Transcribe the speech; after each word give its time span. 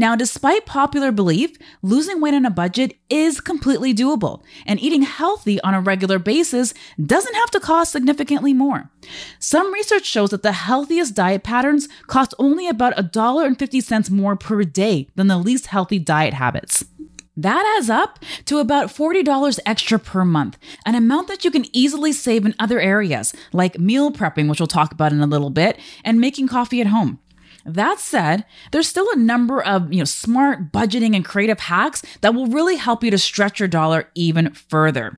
Now, 0.00 0.16
despite 0.16 0.64
popular 0.64 1.12
belief, 1.12 1.58
losing 1.82 2.22
weight 2.22 2.32
on 2.32 2.46
a 2.46 2.50
budget 2.50 2.96
is 3.10 3.38
completely 3.38 3.92
doable, 3.92 4.42
and 4.64 4.80
eating 4.80 5.02
healthy 5.02 5.60
on 5.60 5.74
a 5.74 5.80
regular 5.82 6.18
basis 6.18 6.72
doesn't 7.04 7.34
have 7.34 7.50
to 7.50 7.60
cost 7.60 7.92
significantly 7.92 8.54
more. 8.54 8.90
Some 9.38 9.74
research 9.74 10.06
shows 10.06 10.30
that 10.30 10.42
the 10.42 10.52
healthiest 10.52 11.14
diet 11.14 11.42
patterns 11.42 11.86
cost 12.06 12.32
only 12.38 12.66
about 12.66 12.96
$1.50 12.96 14.10
more 14.10 14.36
per 14.36 14.64
day 14.64 15.06
than 15.16 15.26
the 15.26 15.36
least 15.36 15.66
healthy 15.66 15.98
diet 15.98 16.32
habits. 16.32 16.82
That 17.36 17.76
adds 17.76 17.90
up 17.90 18.20
to 18.46 18.56
about 18.56 18.88
$40 18.88 19.58
extra 19.66 19.98
per 19.98 20.24
month, 20.24 20.56
an 20.86 20.94
amount 20.94 21.28
that 21.28 21.44
you 21.44 21.50
can 21.50 21.66
easily 21.76 22.12
save 22.12 22.46
in 22.46 22.54
other 22.58 22.80
areas, 22.80 23.34
like 23.52 23.78
meal 23.78 24.10
prepping, 24.10 24.48
which 24.48 24.60
we'll 24.60 24.66
talk 24.66 24.92
about 24.92 25.12
in 25.12 25.20
a 25.20 25.26
little 25.26 25.50
bit, 25.50 25.78
and 26.02 26.18
making 26.18 26.48
coffee 26.48 26.80
at 26.80 26.86
home. 26.86 27.18
That 27.64 27.98
said, 28.00 28.46
there's 28.72 28.88
still 28.88 29.06
a 29.12 29.16
number 29.16 29.62
of, 29.62 29.92
you 29.92 29.98
know, 29.98 30.04
smart 30.04 30.72
budgeting 30.72 31.14
and 31.14 31.24
creative 31.24 31.60
hacks 31.60 32.02
that 32.22 32.34
will 32.34 32.46
really 32.46 32.76
help 32.76 33.04
you 33.04 33.10
to 33.10 33.18
stretch 33.18 33.60
your 33.60 33.68
dollar 33.68 34.08
even 34.14 34.52
further. 34.54 35.16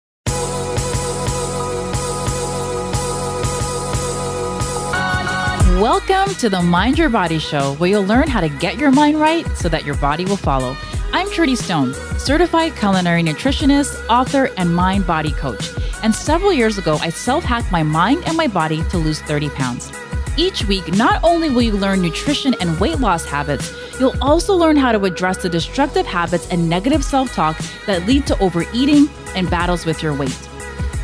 Welcome 5.81 6.34
to 6.37 6.48
the 6.48 6.62
Mind 6.62 6.98
Your 6.98 7.09
Body 7.09 7.39
Show, 7.39 7.75
where 7.75 7.91
you'll 7.91 8.05
learn 8.05 8.29
how 8.29 8.41
to 8.41 8.48
get 8.48 8.79
your 8.79 8.93
mind 8.93 9.20
right 9.20 9.47
so 9.56 9.69
that 9.69 9.84
your 9.84 9.97
body 9.97 10.25
will 10.25 10.37
follow. 10.37 10.77
I'm 11.12 11.31
Trudy 11.31 11.56
Stone, 11.56 11.95
certified 12.19 12.75
culinary 12.77 13.23
nutritionist, 13.23 14.09
author, 14.09 14.48
and 14.56 14.75
mind 14.75 15.06
body 15.06 15.33
coach. 15.33 15.70
And 16.03 16.15
several 16.15 16.53
years 16.53 16.79
ago, 16.79 16.98
I 17.01 17.11
self 17.11 17.45
hacked 17.45 17.70
my 17.70 17.83
mind 17.83 18.25
and 18.27 18.37
my 18.37 18.47
body 18.48 18.83
to 18.91 18.98
lose 18.98 19.20
30 19.23 19.51
pounds. 19.51 19.93
Each 20.37 20.65
week, 20.65 20.95
not 20.95 21.23
only 21.23 21.51
will 21.51 21.63
you 21.63 21.73
learn 21.73 22.01
nutrition 22.01 22.55
and 22.61 22.81
weight 22.81 22.99
loss 23.01 23.25
habits, 23.25 23.71
you'll 24.01 24.17
also 24.23 24.55
learn 24.55 24.77
how 24.77 24.91
to 24.91 25.05
address 25.05 25.43
the 25.43 25.49
destructive 25.49 26.07
habits 26.07 26.49
and 26.49 26.71
negative 26.71 27.05
self 27.05 27.35
talk 27.35 27.59
that 27.87 28.07
lead 28.07 28.27
to 28.29 28.39
overeating 28.39 29.09
and 29.37 29.51
battles 29.51 29.84
with 29.84 30.03
your 30.03 30.15
weight. 30.15 30.37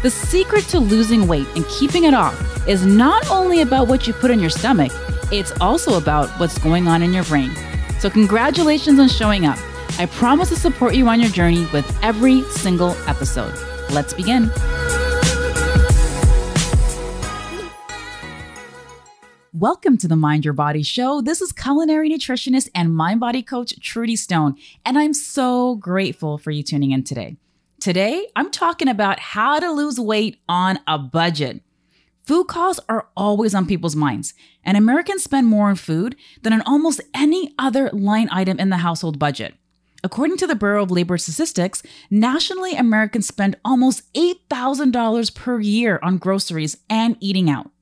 The 0.02 0.11
secret 0.11 0.64
to 0.69 0.78
losing 0.78 1.27
weight 1.27 1.47
and 1.56 1.67
keeping 1.67 2.05
it 2.05 2.14
off 2.14 2.67
is 2.67 2.86
not 2.86 3.28
only 3.30 3.61
about 3.61 3.89
what 3.89 4.06
you 4.06 4.14
put 4.14 4.30
in 4.30 4.41
your 4.41 4.50
stomach, 4.50 4.92
it's 5.30 5.52
also 5.61 5.98
about 5.98 6.30
what's 6.41 6.56
going 6.58 6.89
on 6.89 7.02
in 7.02 7.12
your 7.12 7.24
brain. 7.24 7.50
So, 7.98 8.08
congratulations 8.08 8.98
on 8.98 9.08
showing 9.08 9.45
up. 9.45 9.58
I 9.98 10.06
promise 10.06 10.48
to 10.50 10.56
support 10.56 10.95
you 10.95 11.06
on 11.08 11.20
your 11.20 11.30
journey 11.30 11.67
with 11.72 11.98
every 12.02 12.42
single 12.45 12.92
episode. 13.06 13.52
Let's 13.91 14.14
begin. 14.14 14.50
Welcome 19.61 19.98
to 19.98 20.06
the 20.06 20.14
Mind 20.14 20.45
Your 20.45 20.55
Body 20.55 20.84
Show. 20.84 21.20
This 21.20 21.41
is 21.41 21.51
culinary 21.51 22.09
nutritionist 22.09 22.69
and 22.77 22.95
mind 22.95 23.19
body 23.19 23.42
coach 23.42 23.75
Trudy 23.81 24.14
Stone, 24.14 24.55
and 24.87 24.97
I'm 24.97 25.12
so 25.12 25.75
grateful 25.75 26.39
for 26.39 26.53
you 26.53 26.62
tuning 26.62 26.92
in 26.92 27.03
today. 27.03 27.39
Today, 27.81 28.29
I'm 28.36 28.53
talking 28.53 28.86
about 28.86 29.19
how 29.19 29.59
to 29.59 29.73
lose 29.73 29.98
weight 29.98 30.39
on 30.48 30.79
a 30.86 30.97
budget. 30.97 31.61
Food 32.23 32.45
costs 32.47 32.81
are 32.89 33.09
always 33.17 33.53
on 33.53 33.67
people's 33.67 33.97
minds, 33.97 34.33
and 34.62 34.77
Americans 34.77 35.25
spend 35.25 35.48
more 35.48 35.70
on 35.70 35.75
food 35.75 36.14
than 36.42 36.53
on 36.53 36.61
almost 36.61 37.01
any 37.12 37.53
other 37.59 37.91
line 37.92 38.29
item 38.31 38.61
in 38.61 38.69
the 38.69 38.77
household 38.77 39.19
budget. 39.19 39.55
According 40.05 40.36
to 40.36 40.47
the 40.47 40.55
Bureau 40.55 40.84
of 40.84 40.92
Labor 40.92 41.19
Statistics, 41.19 41.83
nationally, 42.12 42.77
Americans 42.77 43.27
spend 43.27 43.56
almost 43.64 44.12
$8,000 44.12 45.34
per 45.34 45.59
year 45.59 45.98
on 46.01 46.19
groceries 46.19 46.77
and 46.89 47.17
eating 47.19 47.51
out. 47.51 47.73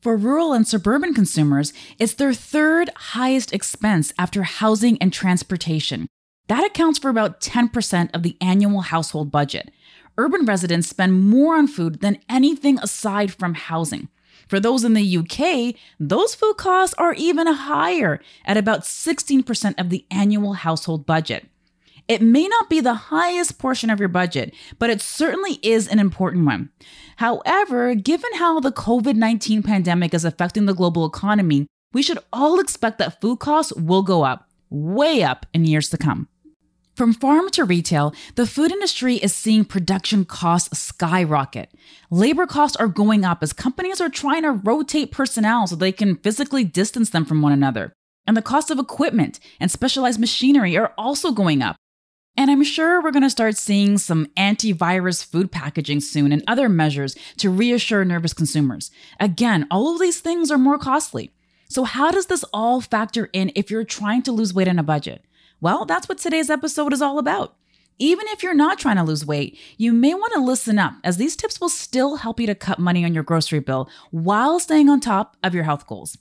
For 0.00 0.16
rural 0.16 0.52
and 0.52 0.66
suburban 0.66 1.12
consumers, 1.12 1.72
it's 1.98 2.14
their 2.14 2.32
third 2.32 2.88
highest 2.94 3.52
expense 3.52 4.12
after 4.16 4.44
housing 4.44 4.96
and 5.02 5.12
transportation. 5.12 6.06
That 6.46 6.64
accounts 6.64 7.00
for 7.00 7.08
about 7.08 7.40
10% 7.40 8.14
of 8.14 8.22
the 8.22 8.36
annual 8.40 8.82
household 8.82 9.32
budget. 9.32 9.70
Urban 10.16 10.44
residents 10.44 10.88
spend 10.88 11.28
more 11.28 11.56
on 11.56 11.66
food 11.66 12.00
than 12.00 12.20
anything 12.28 12.78
aside 12.78 13.32
from 13.32 13.54
housing. 13.54 14.08
For 14.46 14.60
those 14.60 14.84
in 14.84 14.94
the 14.94 15.18
UK, 15.18 15.74
those 15.98 16.34
food 16.34 16.54
costs 16.56 16.94
are 16.96 17.12
even 17.14 17.46
higher 17.48 18.20
at 18.44 18.56
about 18.56 18.82
16% 18.82 19.78
of 19.78 19.90
the 19.90 20.06
annual 20.10 20.54
household 20.54 21.06
budget. 21.06 21.48
It 22.08 22.22
may 22.22 22.48
not 22.48 22.70
be 22.70 22.80
the 22.80 22.94
highest 22.94 23.58
portion 23.58 23.90
of 23.90 24.00
your 24.00 24.08
budget, 24.08 24.54
but 24.78 24.88
it 24.88 25.02
certainly 25.02 25.58
is 25.62 25.86
an 25.86 25.98
important 25.98 26.46
one. 26.46 26.70
However, 27.18 27.96
given 27.96 28.30
how 28.34 28.60
the 28.60 28.70
COVID 28.70 29.16
19 29.16 29.64
pandemic 29.64 30.14
is 30.14 30.24
affecting 30.24 30.66
the 30.66 30.74
global 30.74 31.04
economy, 31.04 31.66
we 31.92 32.00
should 32.00 32.20
all 32.32 32.60
expect 32.60 32.98
that 32.98 33.20
food 33.20 33.40
costs 33.40 33.72
will 33.72 34.02
go 34.02 34.22
up, 34.22 34.48
way 34.70 35.24
up 35.24 35.44
in 35.52 35.64
years 35.64 35.88
to 35.88 35.98
come. 35.98 36.28
From 36.94 37.12
farm 37.12 37.50
to 37.50 37.64
retail, 37.64 38.14
the 38.36 38.46
food 38.46 38.70
industry 38.70 39.16
is 39.16 39.34
seeing 39.34 39.64
production 39.64 40.24
costs 40.24 40.78
skyrocket. 40.78 41.72
Labor 42.08 42.46
costs 42.46 42.76
are 42.76 42.86
going 42.86 43.24
up 43.24 43.42
as 43.42 43.52
companies 43.52 44.00
are 44.00 44.08
trying 44.08 44.42
to 44.42 44.52
rotate 44.52 45.10
personnel 45.10 45.66
so 45.66 45.74
they 45.74 45.90
can 45.90 46.18
physically 46.18 46.62
distance 46.62 47.10
them 47.10 47.24
from 47.24 47.42
one 47.42 47.52
another. 47.52 47.92
And 48.28 48.36
the 48.36 48.42
cost 48.42 48.70
of 48.70 48.78
equipment 48.78 49.40
and 49.58 49.72
specialized 49.72 50.20
machinery 50.20 50.76
are 50.76 50.92
also 50.96 51.32
going 51.32 51.62
up. 51.62 51.74
And 52.38 52.52
I'm 52.52 52.62
sure 52.62 53.02
we're 53.02 53.10
going 53.10 53.24
to 53.24 53.30
start 53.30 53.56
seeing 53.56 53.98
some 53.98 54.26
antivirus 54.36 55.24
food 55.24 55.50
packaging 55.50 55.98
soon 55.98 56.30
and 56.30 56.44
other 56.46 56.68
measures 56.68 57.16
to 57.38 57.50
reassure 57.50 58.04
nervous 58.04 58.32
consumers. 58.32 58.92
Again, 59.18 59.66
all 59.72 59.92
of 59.92 60.00
these 60.00 60.20
things 60.20 60.48
are 60.52 60.56
more 60.56 60.78
costly. 60.78 61.32
So, 61.68 61.82
how 61.82 62.12
does 62.12 62.26
this 62.26 62.44
all 62.52 62.80
factor 62.80 63.28
in 63.32 63.50
if 63.56 63.72
you're 63.72 63.82
trying 63.82 64.22
to 64.22 64.30
lose 64.30 64.54
weight 64.54 64.68
on 64.68 64.78
a 64.78 64.84
budget? 64.84 65.24
Well, 65.60 65.84
that's 65.84 66.08
what 66.08 66.18
today's 66.18 66.48
episode 66.48 66.92
is 66.92 67.02
all 67.02 67.18
about. 67.18 67.56
Even 67.98 68.26
if 68.28 68.44
you're 68.44 68.54
not 68.54 68.78
trying 68.78 68.98
to 68.98 69.02
lose 69.02 69.26
weight, 69.26 69.58
you 69.76 69.92
may 69.92 70.14
want 70.14 70.32
to 70.34 70.40
listen 70.40 70.78
up 70.78 70.94
as 71.02 71.16
these 71.16 71.34
tips 71.34 71.60
will 71.60 71.68
still 71.68 72.18
help 72.18 72.38
you 72.38 72.46
to 72.46 72.54
cut 72.54 72.78
money 72.78 73.04
on 73.04 73.14
your 73.14 73.24
grocery 73.24 73.58
bill 73.58 73.90
while 74.12 74.60
staying 74.60 74.88
on 74.88 75.00
top 75.00 75.36
of 75.42 75.56
your 75.56 75.64
health 75.64 75.88
goals. 75.88 76.16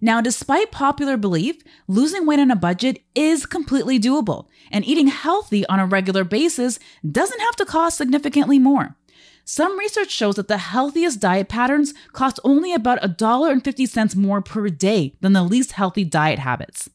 Now, 0.00 0.20
despite 0.20 0.70
popular 0.70 1.16
belief, 1.16 1.56
losing 1.88 2.26
weight 2.26 2.40
on 2.40 2.50
a 2.50 2.56
budget 2.56 3.02
is 3.14 3.46
completely 3.46 3.98
doable, 3.98 4.46
and 4.70 4.84
eating 4.84 5.08
healthy 5.08 5.66
on 5.66 5.80
a 5.80 5.86
regular 5.86 6.24
basis 6.24 6.78
doesn't 7.10 7.40
have 7.40 7.56
to 7.56 7.64
cost 7.64 7.96
significantly 7.96 8.58
more. 8.58 8.96
Some 9.44 9.78
research 9.78 10.10
shows 10.10 10.34
that 10.34 10.48
the 10.48 10.58
healthiest 10.58 11.20
diet 11.20 11.48
patterns 11.48 11.94
cost 12.12 12.40
only 12.42 12.74
about 12.74 13.00
$1.50 13.00 14.16
more 14.16 14.42
per 14.42 14.68
day 14.68 15.14
than 15.20 15.34
the 15.34 15.44
least 15.44 15.72
healthy 15.72 16.04
diet 16.04 16.40
habits. 16.40 16.90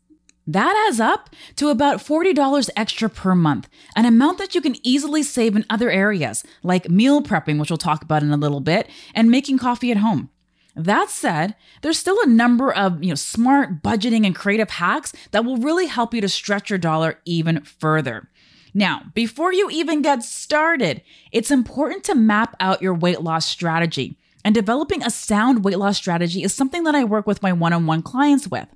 That 0.45 0.87
adds 0.87 0.99
up 0.99 1.29
to 1.55 1.69
about 1.69 1.99
$40 1.99 2.69
extra 2.75 3.09
per 3.09 3.35
month, 3.35 3.69
an 3.95 4.05
amount 4.05 4.37
that 4.39 4.53
you 4.53 4.59
can 4.59 4.75
easily 4.85 5.23
save 5.23 5.55
in 5.55 5.65
other 5.69 5.89
areas, 5.89 6.43
like 6.61 6.89
meal 6.89 7.21
prepping, 7.21 7.57
which 7.57 7.69
we'll 7.69 7.77
talk 7.77 8.03
about 8.03 8.23
in 8.23 8.31
a 8.31 8.37
little 8.37 8.59
bit, 8.59 8.89
and 9.15 9.31
making 9.31 9.57
coffee 9.57 9.91
at 9.91 9.97
home. 9.97 10.29
That 10.75 11.09
said, 11.09 11.55
there's 11.81 11.99
still 11.99 12.17
a 12.23 12.27
number 12.27 12.71
of, 12.71 13.03
you 13.03 13.09
know, 13.09 13.15
smart 13.15 13.83
budgeting 13.83 14.25
and 14.25 14.35
creative 14.35 14.69
hacks 14.69 15.13
that 15.31 15.43
will 15.43 15.57
really 15.57 15.87
help 15.87 16.13
you 16.13 16.21
to 16.21 16.29
stretch 16.29 16.69
your 16.69 16.79
dollar 16.79 17.19
even 17.25 17.61
further. 17.61 18.29
Now, 18.73 19.01
before 19.13 19.51
you 19.51 19.69
even 19.69 20.01
get 20.01 20.23
started, 20.23 21.01
it's 21.31 21.51
important 21.51 22.05
to 22.05 22.15
map 22.15 22.55
out 22.59 22.81
your 22.81 22.93
weight 22.93 23.21
loss 23.21 23.45
strategy. 23.45 24.17
And 24.45 24.55
developing 24.55 25.03
a 25.03 25.09
sound 25.09 25.63
weight 25.63 25.77
loss 25.77 25.97
strategy 25.97 26.41
is 26.41 26.53
something 26.53 26.83
that 26.83 26.95
I 26.95 27.03
work 27.03 27.27
with 27.27 27.43
my 27.43 27.53
one 27.53 27.73
on 27.73 27.85
one 27.85 28.01
clients 28.01 28.47
with. 28.47 28.67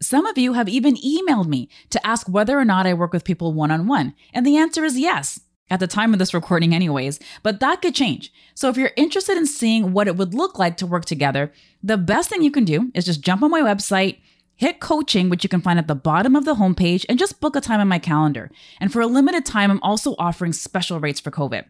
Some 0.00 0.26
of 0.26 0.38
you 0.38 0.54
have 0.54 0.68
even 0.68 0.96
emailed 0.96 1.46
me 1.46 1.68
to 1.90 2.04
ask 2.06 2.28
whether 2.28 2.58
or 2.58 2.64
not 2.64 2.86
I 2.86 2.94
work 2.94 3.12
with 3.12 3.24
people 3.24 3.52
one 3.52 3.70
on 3.70 3.86
one. 3.86 4.14
And 4.32 4.46
the 4.46 4.56
answer 4.56 4.84
is 4.84 4.98
yes 4.98 5.40
at 5.72 5.80
the 5.80 5.86
time 5.86 6.12
of 6.12 6.18
this 6.18 6.34
recording, 6.34 6.74
anyways, 6.74 7.18
but 7.42 7.60
that 7.60 7.80
could 7.80 7.94
change. 7.94 8.30
So 8.54 8.68
if 8.68 8.76
you're 8.76 8.92
interested 8.94 9.38
in 9.38 9.46
seeing 9.46 9.94
what 9.94 10.06
it 10.06 10.16
would 10.16 10.34
look 10.34 10.58
like 10.58 10.76
to 10.76 10.86
work 10.86 11.06
together, 11.06 11.50
the 11.82 11.96
best 11.96 12.28
thing 12.28 12.42
you 12.42 12.50
can 12.50 12.66
do 12.66 12.92
is 12.94 13.06
just 13.06 13.22
jump 13.22 13.42
on 13.42 13.50
my 13.50 13.62
website, 13.62 14.18
hit 14.54 14.80
coaching, 14.80 15.30
which 15.30 15.42
you 15.42 15.48
can 15.48 15.62
find 15.62 15.78
at 15.78 15.88
the 15.88 15.94
bottom 15.94 16.36
of 16.36 16.44
the 16.44 16.56
homepage, 16.56 17.06
and 17.08 17.18
just 17.18 17.40
book 17.40 17.56
a 17.56 17.60
time 17.62 17.80
on 17.80 17.88
my 17.88 17.98
calendar. 17.98 18.50
And 18.80 18.92
for 18.92 19.00
a 19.00 19.06
limited 19.06 19.46
time, 19.46 19.70
I'm 19.70 19.82
also 19.82 20.14
offering 20.18 20.52
special 20.52 21.00
rates 21.00 21.20
for 21.20 21.30
COVID. 21.30 21.64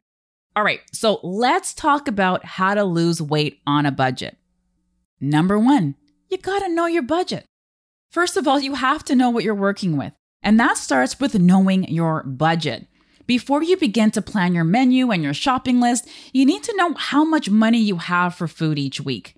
All 0.56 0.64
right, 0.64 0.80
so 0.92 1.20
let's 1.22 1.72
talk 1.72 2.08
about 2.08 2.44
how 2.44 2.74
to 2.74 2.82
lose 2.82 3.22
weight 3.22 3.60
on 3.68 3.86
a 3.86 3.92
budget. 3.92 4.36
Number 5.20 5.60
one, 5.60 5.94
you 6.28 6.38
gotta 6.38 6.68
know 6.68 6.86
your 6.86 7.02
budget. 7.02 7.46
First 8.10 8.36
of 8.36 8.48
all, 8.48 8.58
you 8.58 8.74
have 8.74 9.04
to 9.04 9.14
know 9.14 9.30
what 9.30 9.44
you're 9.44 9.54
working 9.54 9.96
with, 9.96 10.12
and 10.42 10.58
that 10.58 10.76
starts 10.76 11.20
with 11.20 11.38
knowing 11.38 11.84
your 11.84 12.24
budget. 12.24 12.88
Before 13.26 13.62
you 13.62 13.76
begin 13.76 14.10
to 14.12 14.22
plan 14.22 14.54
your 14.54 14.64
menu 14.64 15.10
and 15.10 15.22
your 15.22 15.34
shopping 15.34 15.80
list, 15.80 16.08
you 16.32 16.44
need 16.44 16.62
to 16.64 16.76
know 16.76 16.94
how 16.94 17.24
much 17.24 17.48
money 17.48 17.78
you 17.78 17.96
have 17.96 18.34
for 18.34 18.48
food 18.48 18.78
each 18.78 19.00
week. 19.00 19.36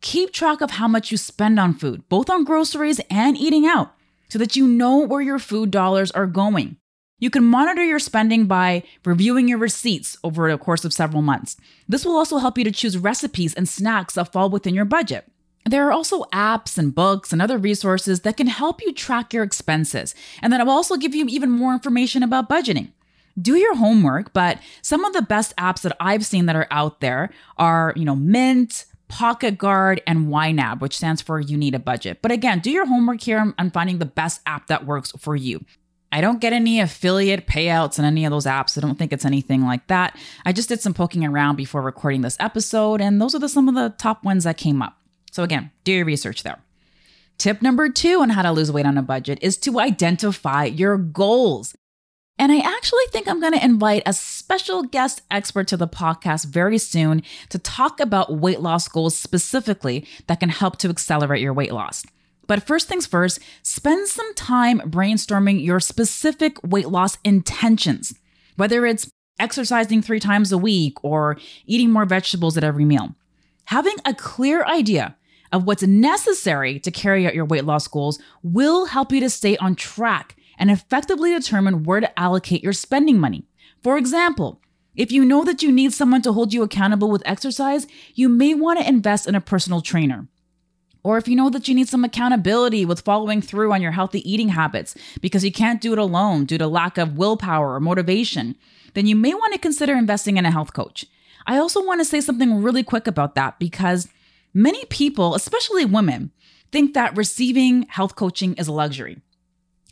Keep 0.00 0.32
track 0.32 0.60
of 0.60 0.72
how 0.72 0.86
much 0.86 1.10
you 1.10 1.16
spend 1.16 1.58
on 1.58 1.74
food, 1.74 2.08
both 2.08 2.30
on 2.30 2.44
groceries 2.44 3.00
and 3.10 3.36
eating 3.36 3.66
out, 3.66 3.94
so 4.28 4.38
that 4.38 4.54
you 4.54 4.68
know 4.68 4.98
where 4.98 5.20
your 5.20 5.38
food 5.38 5.70
dollars 5.70 6.10
are 6.12 6.26
going. 6.26 6.76
You 7.18 7.30
can 7.30 7.44
monitor 7.44 7.82
your 7.82 7.98
spending 7.98 8.46
by 8.46 8.82
reviewing 9.04 9.48
your 9.48 9.58
receipts 9.58 10.16
over 10.22 10.50
the 10.50 10.58
course 10.58 10.84
of 10.84 10.92
several 10.92 11.22
months. 11.22 11.56
This 11.88 12.04
will 12.04 12.16
also 12.16 12.38
help 12.38 12.58
you 12.58 12.64
to 12.64 12.70
choose 12.70 12.98
recipes 12.98 13.54
and 13.54 13.68
snacks 13.68 14.14
that 14.14 14.32
fall 14.32 14.50
within 14.50 14.74
your 14.74 14.84
budget. 14.84 15.26
There 15.64 15.86
are 15.88 15.92
also 15.92 16.24
apps 16.24 16.76
and 16.76 16.94
books 16.94 17.32
and 17.32 17.40
other 17.40 17.56
resources 17.56 18.20
that 18.20 18.36
can 18.36 18.48
help 18.48 18.82
you 18.82 18.92
track 18.92 19.32
your 19.32 19.42
expenses 19.42 20.14
and 20.42 20.52
that 20.52 20.64
will 20.64 20.72
also 20.72 20.96
give 20.96 21.14
you 21.14 21.24
even 21.26 21.50
more 21.50 21.72
information 21.72 22.22
about 22.22 22.48
budgeting. 22.48 22.90
Do 23.40 23.56
your 23.56 23.74
homework, 23.74 24.32
but 24.32 24.58
some 24.82 25.04
of 25.04 25.12
the 25.12 25.22
best 25.22 25.56
apps 25.56 25.82
that 25.82 25.96
I've 25.98 26.24
seen 26.24 26.46
that 26.46 26.56
are 26.56 26.68
out 26.70 27.00
there 27.00 27.30
are, 27.58 27.92
you 27.96 28.04
know, 28.04 28.14
Mint, 28.14 28.84
Pocket 29.08 29.58
Guard, 29.58 30.00
and 30.06 30.28
YNAB, 30.28 30.80
which 30.80 30.96
stands 30.96 31.20
for 31.20 31.40
You 31.40 31.56
Need 31.56 31.74
a 31.74 31.78
Budget. 31.78 32.18
But 32.22 32.32
again, 32.32 32.60
do 32.60 32.70
your 32.70 32.86
homework 32.86 33.20
here 33.20 33.52
on 33.58 33.70
finding 33.70 33.98
the 33.98 34.06
best 34.06 34.40
app 34.46 34.68
that 34.68 34.86
works 34.86 35.12
for 35.18 35.34
you. 35.34 35.64
I 36.12 36.20
don't 36.20 36.40
get 36.40 36.52
any 36.52 36.78
affiliate 36.78 37.48
payouts 37.48 37.98
on 37.98 38.04
any 38.04 38.24
of 38.24 38.30
those 38.30 38.46
apps. 38.46 38.78
I 38.78 38.80
don't 38.80 38.96
think 38.96 39.12
it's 39.12 39.24
anything 39.24 39.64
like 39.64 39.88
that. 39.88 40.16
I 40.46 40.52
just 40.52 40.68
did 40.68 40.80
some 40.80 40.94
poking 40.94 41.24
around 41.24 41.56
before 41.56 41.82
recording 41.82 42.20
this 42.20 42.36
episode, 42.38 43.00
and 43.00 43.20
those 43.20 43.34
are 43.34 43.40
the, 43.40 43.48
some 43.48 43.68
of 43.68 43.74
the 43.74 43.92
top 43.98 44.22
ones 44.22 44.44
that 44.44 44.56
came 44.56 44.80
up. 44.80 44.96
So, 45.32 45.42
again, 45.42 45.72
do 45.82 45.92
your 45.92 46.04
research 46.04 46.44
there. 46.44 46.60
Tip 47.36 47.62
number 47.62 47.88
two 47.88 48.20
on 48.20 48.30
how 48.30 48.42
to 48.42 48.52
lose 48.52 48.70
weight 48.70 48.86
on 48.86 48.96
a 48.96 49.02
budget 49.02 49.40
is 49.42 49.56
to 49.58 49.80
identify 49.80 50.66
your 50.66 50.96
goals. 50.96 51.74
And 52.38 52.50
I 52.50 52.58
actually 52.58 53.04
think 53.10 53.28
I'm 53.28 53.40
going 53.40 53.52
to 53.52 53.64
invite 53.64 54.02
a 54.06 54.12
special 54.12 54.82
guest 54.82 55.22
expert 55.30 55.68
to 55.68 55.76
the 55.76 55.86
podcast 55.86 56.46
very 56.46 56.78
soon 56.78 57.22
to 57.50 57.58
talk 57.58 58.00
about 58.00 58.34
weight 58.34 58.60
loss 58.60 58.88
goals 58.88 59.16
specifically 59.16 60.06
that 60.26 60.40
can 60.40 60.48
help 60.48 60.78
to 60.78 60.88
accelerate 60.88 61.40
your 61.40 61.52
weight 61.52 61.72
loss. 61.72 62.04
But 62.46 62.66
first 62.66 62.88
things 62.88 63.06
first, 63.06 63.38
spend 63.62 64.08
some 64.08 64.34
time 64.34 64.80
brainstorming 64.80 65.64
your 65.64 65.80
specific 65.80 66.58
weight 66.62 66.88
loss 66.88 67.18
intentions, 67.24 68.14
whether 68.56 68.84
it's 68.84 69.08
exercising 69.38 70.02
three 70.02 70.20
times 70.20 70.52
a 70.52 70.58
week 70.58 71.02
or 71.02 71.38
eating 71.66 71.90
more 71.90 72.04
vegetables 72.04 72.56
at 72.56 72.64
every 72.64 72.84
meal. 72.84 73.14
Having 73.66 73.96
a 74.04 74.12
clear 74.12 74.64
idea 74.64 75.16
of 75.52 75.64
what's 75.64 75.84
necessary 75.84 76.80
to 76.80 76.90
carry 76.90 77.26
out 77.26 77.34
your 77.34 77.44
weight 77.44 77.64
loss 77.64 77.86
goals 77.86 78.18
will 78.42 78.86
help 78.86 79.12
you 79.12 79.20
to 79.20 79.30
stay 79.30 79.56
on 79.58 79.74
track 79.74 80.36
and 80.58 80.70
effectively 80.70 81.32
determine 81.32 81.84
where 81.84 82.00
to 82.00 82.18
allocate 82.18 82.62
your 82.62 82.72
spending 82.72 83.18
money. 83.18 83.44
For 83.82 83.98
example, 83.98 84.60
if 84.96 85.10
you 85.10 85.24
know 85.24 85.44
that 85.44 85.62
you 85.62 85.72
need 85.72 85.92
someone 85.92 86.22
to 86.22 86.32
hold 86.32 86.52
you 86.52 86.62
accountable 86.62 87.10
with 87.10 87.22
exercise, 87.26 87.86
you 88.14 88.28
may 88.28 88.54
want 88.54 88.78
to 88.78 88.88
invest 88.88 89.26
in 89.26 89.34
a 89.34 89.40
personal 89.40 89.80
trainer. 89.80 90.28
Or 91.02 91.18
if 91.18 91.28
you 91.28 91.36
know 91.36 91.50
that 91.50 91.68
you 91.68 91.74
need 91.74 91.88
some 91.88 92.04
accountability 92.04 92.86
with 92.86 93.02
following 93.02 93.42
through 93.42 93.72
on 93.72 93.82
your 93.82 93.92
healthy 93.92 94.28
eating 94.30 94.48
habits 94.48 94.96
because 95.20 95.44
you 95.44 95.52
can't 95.52 95.80
do 95.80 95.92
it 95.92 95.98
alone 95.98 96.46
due 96.46 96.56
to 96.56 96.66
lack 96.66 96.96
of 96.96 97.18
willpower 97.18 97.74
or 97.74 97.80
motivation, 97.80 98.56
then 98.94 99.06
you 99.06 99.14
may 99.14 99.34
want 99.34 99.52
to 99.52 99.58
consider 99.58 99.94
investing 99.94 100.38
in 100.38 100.46
a 100.46 100.50
health 100.50 100.72
coach. 100.72 101.04
I 101.46 101.58
also 101.58 101.84
want 101.84 102.00
to 102.00 102.06
say 102.06 102.22
something 102.22 102.62
really 102.62 102.82
quick 102.82 103.06
about 103.06 103.34
that 103.34 103.58
because 103.58 104.08
many 104.54 104.84
people, 104.86 105.34
especially 105.34 105.84
women, 105.84 106.32
think 106.72 106.94
that 106.94 107.16
receiving 107.16 107.82
health 107.88 108.16
coaching 108.16 108.54
is 108.54 108.66
a 108.66 108.72
luxury. 108.72 109.20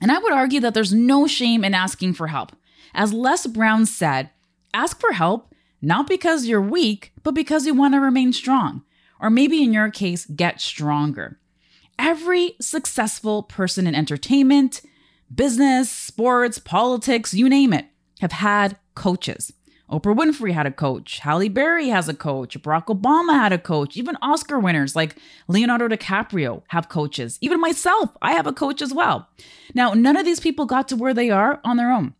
And 0.02 0.12
I 0.12 0.19
would 0.19 0.32
argue 0.32 0.60
that 0.60 0.75
there's 0.75 0.93
no 0.93 1.26
shame 1.26 1.64
in 1.64 1.72
asking 1.72 2.14
for 2.14 2.26
help. 2.26 2.52
As 2.93 3.12
Les 3.14 3.46
Brown 3.46 3.87
said, 3.87 4.31
ask 4.75 5.00
for 5.00 5.12
help 5.12 5.54
not 5.81 6.06
because 6.06 6.46
you're 6.46 6.60
weak, 6.60 7.12
but 7.22 7.34
because 7.34 7.66
you 7.66 7.75
want 7.75 7.94
to 7.94 8.00
remain 8.00 8.32
strong. 8.32 8.82
Or 9.20 9.31
maybe 9.31 9.62
in 9.62 9.72
your 9.72 9.90
case, 9.90 10.26
get 10.26 10.60
stronger. 10.60 11.38
Every 11.99 12.54
successful 12.60 13.43
person 13.43 13.87
in 13.87 13.94
entertainment, 13.94 14.82
business, 15.32 15.90
sports, 15.90 16.58
politics, 16.58 17.34
you 17.34 17.49
name 17.49 17.72
it, 17.72 17.87
have 18.20 18.32
had 18.32 18.76
coaches. 18.94 19.52
Oprah 19.92 20.16
Winfrey 20.16 20.54
had 20.54 20.64
a 20.64 20.70
coach. 20.70 21.18
Halle 21.18 21.50
Berry 21.50 21.88
has 21.88 22.08
a 22.08 22.14
coach. 22.14 22.60
Barack 22.62 22.86
Obama 22.86 23.34
had 23.34 23.52
a 23.52 23.58
coach. 23.58 23.94
Even 23.94 24.16
Oscar 24.22 24.58
winners 24.58 24.96
like 24.96 25.16
Leonardo 25.48 25.86
DiCaprio 25.86 26.62
have 26.68 26.88
coaches. 26.88 27.36
Even 27.42 27.60
myself, 27.60 28.16
I 28.22 28.32
have 28.32 28.46
a 28.46 28.54
coach 28.54 28.80
as 28.80 28.94
well. 28.94 29.28
Now, 29.74 29.92
none 29.92 30.16
of 30.16 30.24
these 30.24 30.40
people 30.40 30.64
got 30.64 30.88
to 30.88 30.96
where 30.96 31.12
they 31.12 31.28
are 31.28 31.60
on 31.62 31.76
their 31.76 31.92
own. 31.92 32.14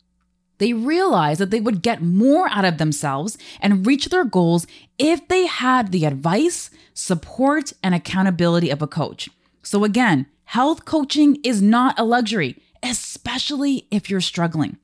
They 0.58 0.74
realized 0.74 1.40
that 1.40 1.50
they 1.50 1.60
would 1.60 1.80
get 1.80 2.02
more 2.02 2.46
out 2.50 2.66
of 2.66 2.76
themselves 2.76 3.38
and 3.58 3.86
reach 3.86 4.10
their 4.10 4.26
goals 4.26 4.66
if 4.98 5.26
they 5.28 5.46
had 5.46 5.92
the 5.92 6.04
advice, 6.04 6.69
support, 6.92 7.72
and 7.82 7.94
accountability 7.94 8.69
of 8.69 8.82
a 8.82 8.86
coach. 8.86 9.30
So, 9.62 9.82
again, 9.82 10.26
health 10.44 10.84
coaching 10.84 11.38
is 11.42 11.62
not 11.62 11.98
a 11.98 12.04
luxury, 12.04 12.62
especially 12.82 13.88
if 13.90 14.10
you're 14.10 14.20
struggling. 14.20 14.76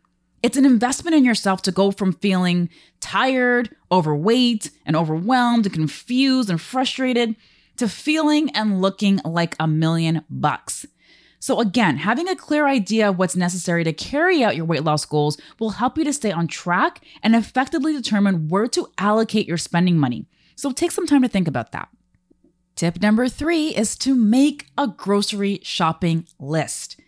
It's 0.43 0.57
an 0.57 0.65
investment 0.65 1.17
in 1.17 1.25
yourself 1.25 1.63
to 1.63 1.73
go 1.73 1.91
from 1.91 2.13
feeling 2.13 2.69
tired, 3.01 3.75
overweight, 3.91 4.71
and 4.87 4.95
overwhelmed, 4.95 5.67
and 5.67 5.75
confused 5.75 6.49
and 6.49 6.61
frustrated 6.61 7.35
to 7.77 7.89
feeling 7.89 8.51
and 8.51 8.81
looking 8.81 9.21
like 9.25 9.57
a 9.59 9.67
million 9.67 10.25
bucks. 10.31 10.87
So, 11.41 11.61
again, 11.61 11.99
having 11.99 12.29
a 12.29 12.37
clear 12.37 12.67
idea 12.67 13.09
of 13.09 13.19
what's 13.19 13.37
necessary 13.37 13.85
to 13.85 13.93
carry 13.93 14.43
out 14.43 14.57
your 14.57 14.65
weight 14.65 14.83
loss 14.83 15.05
goals 15.05 15.39
will 15.59 15.71
help 15.71 15.97
you 15.97 16.05
to 16.05 16.13
stay 16.13 16.33
on 16.33 16.49
track 16.49 17.05
and 17.23 17.35
effectively 17.37 17.93
determine 17.93 18.49
where 18.49 18.67
to 18.69 18.89
allocate 18.99 19.47
your 19.47 19.57
spending 19.57 19.99
money. 19.99 20.27
So, 20.57 20.73
take 20.73 20.91
some 20.91 21.07
time 21.07 21.23
to 21.23 21.29
think 21.29 21.47
about 21.47 21.73
that. 21.73 21.89
Tip 22.75 23.01
number 23.01 23.29
three 23.29 23.69
is 23.69 23.97
to 23.99 24.15
make 24.15 24.67
a 24.77 24.87
grocery 24.89 25.61
shopping 25.63 26.27
list. 26.39 27.01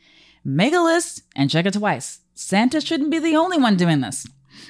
Make 0.45 0.75
a 0.75 0.81
list 0.81 1.23
and 1.37 1.51
check 1.51 1.67
it 1.67 1.75
twice. 1.75 2.21
Santa 2.41 2.81
shouldn't 2.81 3.11
be 3.11 3.19
the 3.19 3.37
only 3.37 3.59
one 3.59 3.77
doing 3.77 4.01
this. 4.01 4.27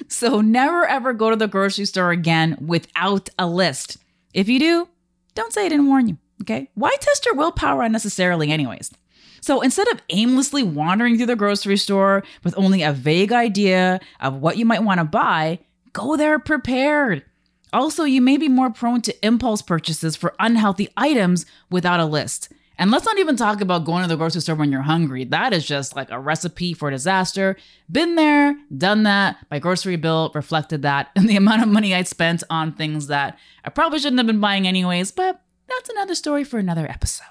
So 0.09 0.41
never 0.41 0.85
ever 0.85 1.13
go 1.13 1.29
to 1.29 1.37
the 1.37 1.47
grocery 1.47 1.85
store 1.85 2.11
again 2.11 2.57
without 2.59 3.29
a 3.39 3.47
list. 3.47 3.97
If 4.33 4.49
you 4.49 4.59
do, 4.59 4.89
don't 5.35 5.53
say 5.53 5.65
I 5.65 5.69
didn't 5.69 5.87
warn 5.87 6.09
you, 6.09 6.17
okay? 6.41 6.69
Why 6.75 6.93
test 6.99 7.25
your 7.25 7.35
willpower 7.35 7.81
unnecessarily, 7.83 8.51
anyways? 8.51 8.91
So 9.39 9.61
instead 9.61 9.87
of 9.87 10.01
aimlessly 10.09 10.63
wandering 10.63 11.15
through 11.15 11.27
the 11.27 11.35
grocery 11.37 11.77
store 11.77 12.23
with 12.43 12.57
only 12.57 12.83
a 12.83 12.91
vague 12.91 13.31
idea 13.31 14.01
of 14.19 14.35
what 14.35 14.57
you 14.57 14.65
might 14.65 14.83
want 14.83 14.99
to 14.99 15.05
buy, 15.05 15.59
go 15.93 16.17
there 16.17 16.39
prepared. 16.39 17.23
Also, 17.71 18.03
you 18.03 18.21
may 18.21 18.35
be 18.35 18.49
more 18.49 18.69
prone 18.69 19.01
to 19.01 19.25
impulse 19.25 19.61
purchases 19.61 20.17
for 20.17 20.35
unhealthy 20.39 20.89
items 20.97 21.45
without 21.69 22.01
a 22.01 22.05
list. 22.05 22.51
And 22.81 22.89
let's 22.89 23.05
not 23.05 23.19
even 23.19 23.35
talk 23.35 23.61
about 23.61 23.85
going 23.85 24.01
to 24.01 24.07
the 24.07 24.15
grocery 24.15 24.41
store 24.41 24.55
when 24.55 24.71
you're 24.71 24.81
hungry. 24.81 25.23
That 25.23 25.53
is 25.53 25.67
just 25.67 25.95
like 25.95 26.09
a 26.09 26.19
recipe 26.19 26.73
for 26.73 26.89
disaster. 26.89 27.55
Been 27.91 28.15
there, 28.15 28.57
done 28.75 29.03
that. 29.03 29.37
My 29.51 29.59
grocery 29.59 29.97
bill 29.97 30.31
reflected 30.33 30.81
that 30.81 31.11
and 31.15 31.29
the 31.29 31.35
amount 31.35 31.61
of 31.61 31.69
money 31.69 31.93
I 31.93 32.01
spent 32.01 32.41
on 32.49 32.73
things 32.73 33.05
that 33.05 33.37
I 33.63 33.69
probably 33.69 33.99
shouldn't 33.99 34.17
have 34.17 34.25
been 34.25 34.39
buying 34.39 34.67
anyways, 34.67 35.11
but 35.11 35.43
that's 35.69 35.91
another 35.91 36.15
story 36.15 36.43
for 36.43 36.57
another 36.57 36.89
episode. 36.89 37.27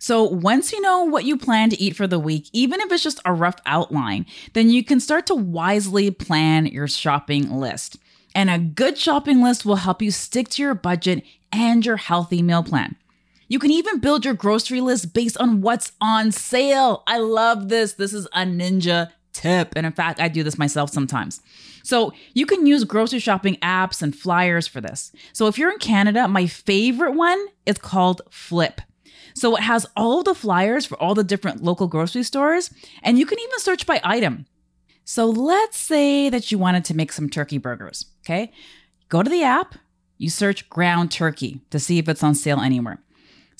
So, 0.00 0.24
once 0.24 0.72
you 0.72 0.80
know 0.80 1.04
what 1.04 1.24
you 1.24 1.38
plan 1.38 1.70
to 1.70 1.80
eat 1.80 1.94
for 1.94 2.08
the 2.08 2.18
week, 2.18 2.48
even 2.52 2.80
if 2.80 2.90
it's 2.90 3.04
just 3.04 3.20
a 3.24 3.32
rough 3.32 3.60
outline, 3.64 4.26
then 4.54 4.70
you 4.70 4.82
can 4.82 4.98
start 4.98 5.26
to 5.26 5.36
wisely 5.36 6.10
plan 6.10 6.66
your 6.66 6.88
shopping 6.88 7.48
list. 7.48 7.96
And 8.34 8.50
a 8.50 8.58
good 8.58 8.98
shopping 8.98 9.40
list 9.40 9.64
will 9.64 9.76
help 9.76 10.02
you 10.02 10.10
stick 10.10 10.48
to 10.50 10.62
your 10.62 10.74
budget 10.74 11.22
and 11.52 11.86
your 11.86 11.96
healthy 11.96 12.42
meal 12.42 12.64
plan. 12.64 12.96
You 13.48 13.58
can 13.58 13.70
even 13.70 13.98
build 13.98 14.24
your 14.24 14.34
grocery 14.34 14.80
list 14.80 15.14
based 15.14 15.38
on 15.38 15.62
what's 15.62 15.92
on 16.00 16.32
sale. 16.32 17.02
I 17.06 17.18
love 17.18 17.68
this. 17.68 17.94
This 17.94 18.12
is 18.12 18.26
a 18.26 18.42
ninja 18.42 19.10
tip. 19.32 19.72
And 19.74 19.86
in 19.86 19.92
fact, 19.92 20.20
I 20.20 20.28
do 20.28 20.42
this 20.42 20.58
myself 20.58 20.90
sometimes. 20.90 21.40
So 21.82 22.12
you 22.34 22.44
can 22.44 22.66
use 22.66 22.84
grocery 22.84 23.20
shopping 23.20 23.56
apps 23.56 24.02
and 24.02 24.14
flyers 24.14 24.66
for 24.66 24.80
this. 24.80 25.12
So 25.32 25.46
if 25.46 25.56
you're 25.56 25.72
in 25.72 25.78
Canada, 25.78 26.28
my 26.28 26.46
favorite 26.46 27.12
one 27.12 27.46
is 27.64 27.78
called 27.78 28.20
Flipp. 28.30 28.80
So 29.34 29.56
it 29.56 29.62
has 29.62 29.86
all 29.96 30.22
the 30.22 30.34
flyers 30.34 30.84
for 30.84 31.00
all 31.00 31.14
the 31.14 31.24
different 31.24 31.62
local 31.62 31.86
grocery 31.86 32.24
stores, 32.24 32.70
and 33.02 33.18
you 33.18 33.24
can 33.24 33.38
even 33.38 33.58
search 33.60 33.86
by 33.86 34.00
item. 34.02 34.46
So 35.04 35.26
let's 35.26 35.78
say 35.78 36.28
that 36.28 36.50
you 36.50 36.58
wanted 36.58 36.84
to 36.86 36.96
make 36.96 37.12
some 37.12 37.30
turkey 37.30 37.58
burgers, 37.58 38.06
okay? 38.24 38.50
Go 39.08 39.22
to 39.22 39.30
the 39.30 39.44
app, 39.44 39.76
you 40.18 40.28
search 40.28 40.68
ground 40.68 41.12
turkey 41.12 41.60
to 41.70 41.78
see 41.78 41.98
if 41.98 42.08
it's 42.08 42.22
on 42.24 42.34
sale 42.34 42.58
anywhere. 42.60 42.98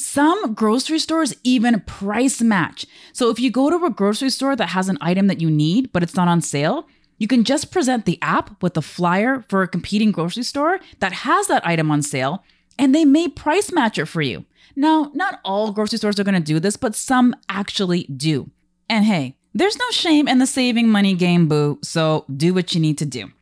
Some 0.00 0.55
grocery 0.55 1.00
stores 1.00 1.35
even 1.43 1.81
price 1.81 2.40
match. 2.40 2.87
So 3.12 3.31
if 3.31 3.40
you 3.40 3.50
go 3.50 3.69
to 3.69 3.85
a 3.85 3.90
grocery 3.90 4.31
store 4.31 4.55
that 4.55 4.69
has 4.69 4.88
an 4.88 4.97
item 5.00 5.26
that 5.26 5.40
you 5.40 5.50
need, 5.50 5.93
but 5.93 6.05
it's 6.05 6.14
not 6.14 6.28
on 6.28 6.40
sale, 6.40 6.87
you 7.19 7.26
can 7.26 7.43
just 7.43 7.73
present 7.73 8.05
the 8.05 8.17
app 8.23 8.62
with 8.62 8.76
a 8.76 8.83
flyer 8.83 9.45
for 9.49 9.62
a 9.62 9.69
competing 9.69 10.12
grocery 10.12 10.45
store 10.45 10.78
that 11.00 11.12
has 11.12 11.49
that 11.49 11.67
item 11.67 11.90
on 11.90 12.02
sale, 12.02 12.45
and 12.78 12.95
they 12.95 13.05
may 13.05 13.26
price 13.26 13.73
match 13.73 13.99
it 13.99 14.07
for 14.07 14.23
you. 14.23 14.45
Now, 14.76 15.11
not 15.14 15.40
all 15.45 15.73
grocery 15.73 15.99
stores 15.99 16.21
are 16.21 16.25
going 16.25 16.40
to 16.40 16.40
do 16.40 16.61
this, 16.61 16.76
but 16.76 16.95
some 16.95 17.35
actually 17.49 18.05
do. 18.05 18.50
And 18.88 19.05
hey, 19.05 19.35
there's 19.52 19.81
no 19.81 19.90
shame 19.90 20.28
in 20.28 20.38
the 20.38 20.47
saving 20.47 20.88
money 20.88 21.14
game, 21.14 21.49
boo, 21.49 21.81
so 21.83 22.25
do 22.37 22.55
what 22.55 22.73
you 22.73 22.81
need 22.81 22.99
to 22.99 23.05
do. 23.05 23.33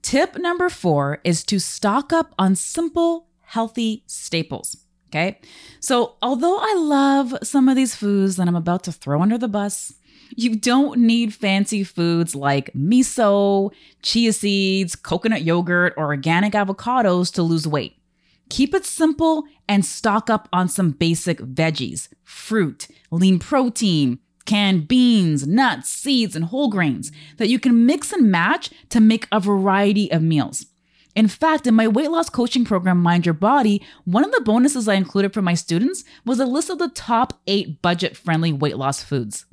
Tip 0.00 0.38
number 0.38 0.68
four 0.68 1.20
is 1.24 1.42
to 1.46 1.58
stock 1.58 2.12
up 2.12 2.36
on 2.38 2.54
simple, 2.54 3.26
healthy 3.40 4.04
staples. 4.06 4.76
Okay. 5.12 5.38
So, 5.80 6.14
although 6.22 6.56
I 6.58 6.74
love 6.74 7.34
some 7.42 7.68
of 7.68 7.76
these 7.76 7.94
foods 7.94 8.36
that 8.36 8.48
I'm 8.48 8.56
about 8.56 8.82
to 8.84 8.92
throw 8.92 9.20
under 9.20 9.36
the 9.36 9.46
bus, 9.46 9.92
you 10.36 10.56
don't 10.56 11.00
need 11.00 11.34
fancy 11.34 11.84
foods 11.84 12.34
like 12.34 12.72
miso, 12.72 13.72
chia 14.00 14.32
seeds, 14.32 14.96
coconut 14.96 15.42
yogurt, 15.42 15.92
or 15.98 16.06
organic 16.06 16.54
avocados 16.54 17.30
to 17.34 17.42
lose 17.42 17.68
weight. 17.68 17.98
Keep 18.48 18.74
it 18.74 18.86
simple 18.86 19.44
and 19.68 19.84
stock 19.84 20.30
up 20.30 20.48
on 20.50 20.68
some 20.68 20.92
basic 20.92 21.38
veggies, 21.40 22.08
fruit, 22.24 22.88
lean 23.10 23.38
protein, 23.38 24.18
canned 24.46 24.88
beans, 24.88 25.46
nuts, 25.46 25.90
seeds, 25.90 26.34
and 26.34 26.46
whole 26.46 26.68
grains 26.68 27.12
that 27.36 27.48
you 27.48 27.58
can 27.58 27.84
mix 27.84 28.12
and 28.12 28.30
match 28.30 28.70
to 28.88 28.98
make 28.98 29.28
a 29.30 29.40
variety 29.40 30.10
of 30.10 30.22
meals. 30.22 30.66
In 31.14 31.28
fact, 31.28 31.66
in 31.66 31.74
my 31.74 31.88
weight 31.88 32.10
loss 32.10 32.30
coaching 32.30 32.64
program, 32.64 33.02
Mind 33.02 33.26
Your 33.26 33.34
Body, 33.34 33.82
one 34.04 34.24
of 34.24 34.32
the 34.32 34.40
bonuses 34.40 34.88
I 34.88 34.94
included 34.94 35.34
for 35.34 35.42
my 35.42 35.54
students 35.54 36.04
was 36.24 36.40
a 36.40 36.46
list 36.46 36.70
of 36.70 36.78
the 36.78 36.88
top 36.88 37.40
eight 37.46 37.82
budget 37.82 38.16
friendly 38.16 38.52
weight 38.52 38.78
loss 38.78 39.02
foods. 39.02 39.44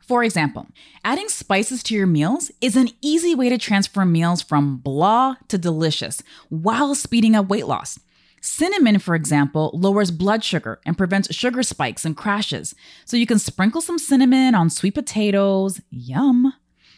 For 0.00 0.22
example, 0.22 0.66
adding 1.02 1.28
spices 1.28 1.82
to 1.84 1.94
your 1.94 2.06
meals 2.06 2.50
is 2.60 2.76
an 2.76 2.90
easy 3.00 3.34
way 3.34 3.48
to 3.48 3.58
transfer 3.58 4.04
meals 4.04 4.42
from 4.42 4.76
blah 4.76 5.36
to 5.48 5.58
delicious 5.58 6.22
while 6.48 6.94
speeding 6.94 7.34
up 7.34 7.48
weight 7.48 7.66
loss. 7.66 7.98
Cinnamon, 8.40 8.98
for 8.98 9.14
example, 9.14 9.70
lowers 9.72 10.10
blood 10.10 10.44
sugar 10.44 10.78
and 10.84 10.98
prevents 10.98 11.34
sugar 11.34 11.62
spikes 11.62 12.04
and 12.04 12.14
crashes. 12.16 12.74
So 13.06 13.16
you 13.16 13.26
can 13.26 13.38
sprinkle 13.38 13.80
some 13.80 13.98
cinnamon 13.98 14.54
on 14.54 14.68
sweet 14.68 14.94
potatoes, 14.94 15.80
yum, 15.90 16.52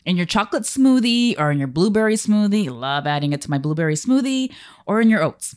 in 0.07 0.17
your 0.17 0.25
chocolate 0.25 0.63
smoothie 0.63 1.39
or 1.39 1.51
in 1.51 1.59
your 1.59 1.69
blueberry 1.69 2.15
smoothie. 2.15 2.71
Love 2.71 3.07
adding 3.07 3.33
it 3.33 3.43
to 3.43 3.51
my 3.51 3.59
blueberry 3.59 3.95
smoothie 3.95 4.53
or 4.87 5.01
in 5.01 5.11
your 5.11 5.23
oats. 5.23 5.57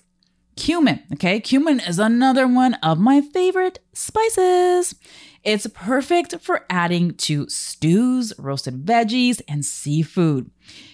Cumin, 0.58 1.02
okay? 1.14 1.40
Cumin 1.40 1.80
is 1.80 2.00
another 2.00 2.46
one 2.46 2.74
of 2.76 3.00
my 3.00 3.22
favorite 3.22 3.80
spices. 3.94 4.94
It's 5.42 5.68
perfect 5.68 6.42
for 6.42 6.66
adding 6.70 7.14
to 7.14 7.48
stews, 7.48 8.34
roasted 8.38 8.86
veggies, 8.86 9.42
and 9.48 9.64
seafood. 9.64 10.52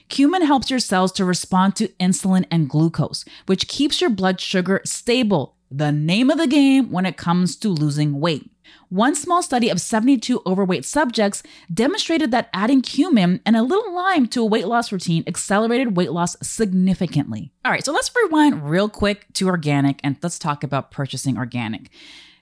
Cumin 0.08 0.44
helps 0.46 0.70
your 0.70 0.80
cells 0.80 1.12
to 1.14 1.26
respond 1.26 1.76
to 1.78 1.88
insulin 2.00 2.46
and 2.52 2.70
glucose, 2.70 3.26
which 3.48 3.68
keeps 3.68 4.02
your 4.02 4.12
blood 4.12 4.40
sugar 4.40 4.82
stable. 4.86 5.56
The 5.72 5.92
name 5.92 6.30
of 6.30 6.38
the 6.38 6.46
game 6.46 6.92
when 6.92 7.08
it 7.08 7.18
comes 7.18 7.56
to 7.58 7.70
losing 7.70 8.20
weight. 8.20 8.52
One 8.90 9.16
small 9.16 9.42
study 9.42 9.70
of 9.70 9.82
72 9.82 10.42
overweight 10.46 10.86
subjects 10.86 11.44
demonstrated 11.74 12.32
that 12.32 12.50
adding 12.54 12.82
cumin 12.82 13.42
and 13.46 13.56
a 13.56 13.64
little 13.64 13.94
lime 13.94 14.28
to 14.28 14.42
a 14.42 14.46
weight 14.46 14.68
loss 14.68 14.92
routine 14.92 15.24
accelerated 15.28 15.96
weight 15.98 16.12
loss 16.12 16.36
significantly. 16.42 17.52
All 17.64 17.72
right, 17.72 17.84
so 17.84 17.92
let's 17.92 18.12
rewind 18.16 18.70
real 18.70 18.90
quick 18.90 19.26
to 19.34 19.48
organic 19.48 20.00
and 20.04 20.18
let's 20.22 20.40
talk 20.40 20.64
about 20.64 20.92
purchasing 20.92 21.38
organic. 21.38 21.90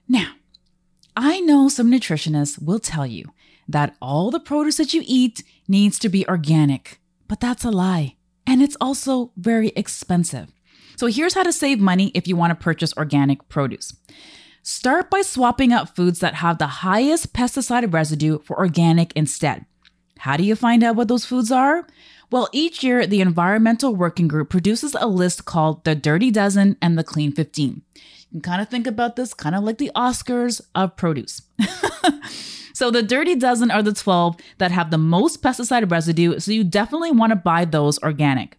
Now, 0.07 0.33
I 1.15 1.39
know 1.41 1.69
some 1.69 1.91
nutritionists 1.91 2.61
will 2.61 2.79
tell 2.79 3.05
you 3.05 3.31
that 3.67 3.95
all 4.01 4.31
the 4.31 4.39
produce 4.39 4.77
that 4.77 4.93
you 4.93 5.03
eat 5.05 5.43
needs 5.67 5.99
to 5.99 6.09
be 6.09 6.27
organic, 6.27 6.99
but 7.27 7.39
that's 7.39 7.63
a 7.63 7.71
lie. 7.71 8.15
And 8.45 8.61
it's 8.61 8.77
also 8.81 9.31
very 9.37 9.69
expensive. 9.69 10.51
So 10.97 11.07
here's 11.07 11.33
how 11.33 11.43
to 11.43 11.53
save 11.53 11.79
money 11.79 12.11
if 12.13 12.27
you 12.27 12.35
want 12.35 12.51
to 12.51 12.63
purchase 12.63 12.93
organic 12.97 13.47
produce. 13.49 13.95
Start 14.65 15.09
by 15.09 15.21
swapping 15.21 15.73
out 15.73 15.93
foods 15.93 16.19
that 16.19 16.35
have 16.35 16.57
the 16.57 16.67
highest 16.67 17.33
pesticide 17.33 17.93
residue 17.93 18.39
for 18.39 18.57
organic 18.57 19.11
instead. 19.13 19.65
How 20.19 20.37
do 20.37 20.43
you 20.43 20.55
find 20.55 20.85
out 20.85 20.95
what 20.95 21.09
those 21.09 21.25
foods 21.25 21.51
are? 21.51 21.85
Well, 22.31 22.47
each 22.53 22.81
year, 22.81 23.05
the 23.05 23.19
Environmental 23.19 23.93
Working 23.93 24.29
Group 24.29 24.49
produces 24.49 24.95
a 24.95 25.05
list 25.05 25.43
called 25.43 25.83
the 25.83 25.95
Dirty 25.95 26.31
Dozen 26.31 26.77
and 26.81 26.97
the 26.97 27.03
Clean 27.03 27.33
15 27.33 27.81
You 27.93 28.01
can 28.31 28.41
kind 28.41 28.61
of 28.61 28.69
think 28.69 28.87
about 28.87 29.17
this 29.17 29.33
kind 29.33 29.53
of 29.53 29.65
like 29.65 29.79
the 29.79 29.91
Oscars 29.97 30.61
of 30.73 30.95
produce. 30.95 31.41
so 32.73 32.89
the 32.89 33.03
dirty 33.03 33.35
dozen 33.35 33.69
are 33.69 33.83
the 33.83 33.91
12 33.91 34.37
that 34.59 34.71
have 34.71 34.91
the 34.91 34.97
most 34.97 35.41
pesticide 35.41 35.91
residue, 35.91 36.39
so 36.39 36.53
you 36.53 36.63
definitely 36.63 37.11
want 37.11 37.31
to 37.31 37.35
buy 37.35 37.65
those 37.65 37.99
organic. 38.01 38.57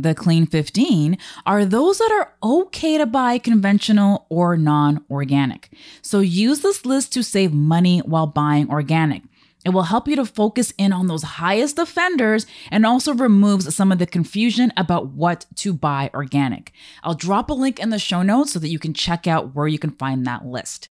The 0.00 0.14
clean 0.14 0.46
15 0.46 1.18
are 1.44 1.64
those 1.64 1.98
that 1.98 2.12
are 2.12 2.32
okay 2.40 2.98
to 2.98 3.06
buy 3.06 3.38
conventional 3.38 4.26
or 4.28 4.56
non 4.56 5.04
organic. 5.10 5.70
So 6.02 6.20
use 6.20 6.60
this 6.60 6.86
list 6.86 7.12
to 7.14 7.24
save 7.24 7.52
money 7.52 7.98
while 7.98 8.28
buying 8.28 8.70
organic. 8.70 9.24
It 9.64 9.70
will 9.70 9.82
help 9.82 10.06
you 10.06 10.14
to 10.16 10.24
focus 10.24 10.72
in 10.78 10.92
on 10.92 11.08
those 11.08 11.24
highest 11.24 11.80
offenders 11.80 12.46
and 12.70 12.86
also 12.86 13.12
removes 13.12 13.74
some 13.74 13.90
of 13.90 13.98
the 13.98 14.06
confusion 14.06 14.72
about 14.76 15.08
what 15.08 15.46
to 15.56 15.74
buy 15.74 16.10
organic. 16.14 16.72
I'll 17.02 17.14
drop 17.14 17.50
a 17.50 17.54
link 17.54 17.80
in 17.80 17.90
the 17.90 17.98
show 17.98 18.22
notes 18.22 18.52
so 18.52 18.60
that 18.60 18.68
you 18.68 18.78
can 18.78 18.94
check 18.94 19.26
out 19.26 19.56
where 19.56 19.66
you 19.66 19.80
can 19.80 19.90
find 19.90 20.24
that 20.26 20.46
list. 20.46 20.88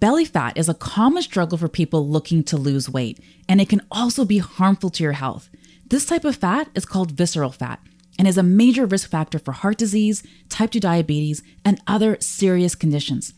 Belly 0.00 0.24
fat 0.24 0.56
is 0.56 0.68
a 0.68 0.74
common 0.74 1.22
struggle 1.22 1.58
for 1.58 1.68
people 1.68 2.08
looking 2.08 2.44
to 2.44 2.56
lose 2.56 2.88
weight, 2.88 3.18
and 3.48 3.60
it 3.60 3.68
can 3.68 3.84
also 3.90 4.24
be 4.24 4.38
harmful 4.38 4.90
to 4.90 5.02
your 5.02 5.12
health. 5.12 5.50
This 5.90 6.04
type 6.04 6.26
of 6.26 6.36
fat 6.36 6.68
is 6.74 6.84
called 6.84 7.12
visceral 7.12 7.50
fat 7.50 7.80
and 8.18 8.28
is 8.28 8.36
a 8.36 8.42
major 8.42 8.84
risk 8.84 9.08
factor 9.08 9.38
for 9.38 9.52
heart 9.52 9.78
disease, 9.78 10.22
type 10.50 10.72
2 10.72 10.80
diabetes, 10.80 11.42
and 11.64 11.80
other 11.86 12.18
serious 12.20 12.74
conditions. 12.74 13.32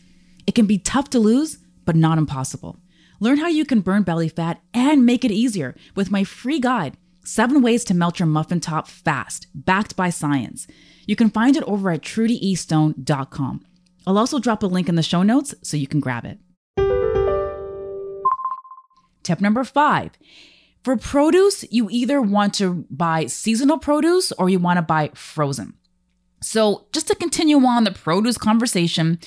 It 0.45 0.53
can 0.53 0.65
be 0.65 0.77
tough 0.77 1.09
to 1.11 1.19
lose, 1.19 1.59
but 1.85 1.95
not 1.95 2.17
impossible. 2.17 2.77
Learn 3.21 3.37
how 3.37 3.47
you 3.47 3.63
can 3.63 3.79
burn 3.79 4.03
belly 4.03 4.27
fat 4.27 4.59
and 4.73 5.05
make 5.05 5.23
it 5.23 5.31
easier 5.31 5.75
with 5.95 6.11
my 6.11 6.25
free 6.25 6.59
guide, 6.59 6.97
Seven 7.23 7.61
Ways 7.61 7.85
to 7.85 7.93
Melt 7.93 8.19
Your 8.19 8.27
Muffin 8.27 8.59
Top 8.59 8.87
Fast, 8.89 9.47
backed 9.55 9.95
by 9.95 10.09
science. 10.09 10.67
You 11.05 11.15
can 11.15 11.29
find 11.29 11.55
it 11.55 11.63
over 11.63 11.89
at 11.91 12.01
trudyeastone.com. 12.01 13.65
I'll 14.05 14.17
also 14.17 14.39
drop 14.39 14.61
a 14.63 14.67
link 14.67 14.89
in 14.89 14.95
the 14.95 15.03
show 15.03 15.23
notes 15.23 15.55
so 15.61 15.77
you 15.77 15.87
can 15.87 16.01
grab 16.01 16.25
it. 16.25 16.39
Tip 19.23 19.39
number 19.39 19.63
five 19.63 20.11
for 20.83 20.97
produce, 20.97 21.63
you 21.71 21.87
either 21.91 22.21
want 22.21 22.53
to 22.55 22.85
buy 22.89 23.27
seasonal 23.27 23.77
produce 23.77 24.31
or 24.33 24.49
you 24.49 24.59
want 24.59 24.77
to 24.77 24.81
buy 24.81 25.11
frozen. 25.13 25.73
So, 26.41 26.87
just 26.91 27.07
to 27.07 27.15
continue 27.15 27.63
on 27.63 27.83
the 27.83 27.91
produce 27.91 28.37
conversation, 28.37 29.19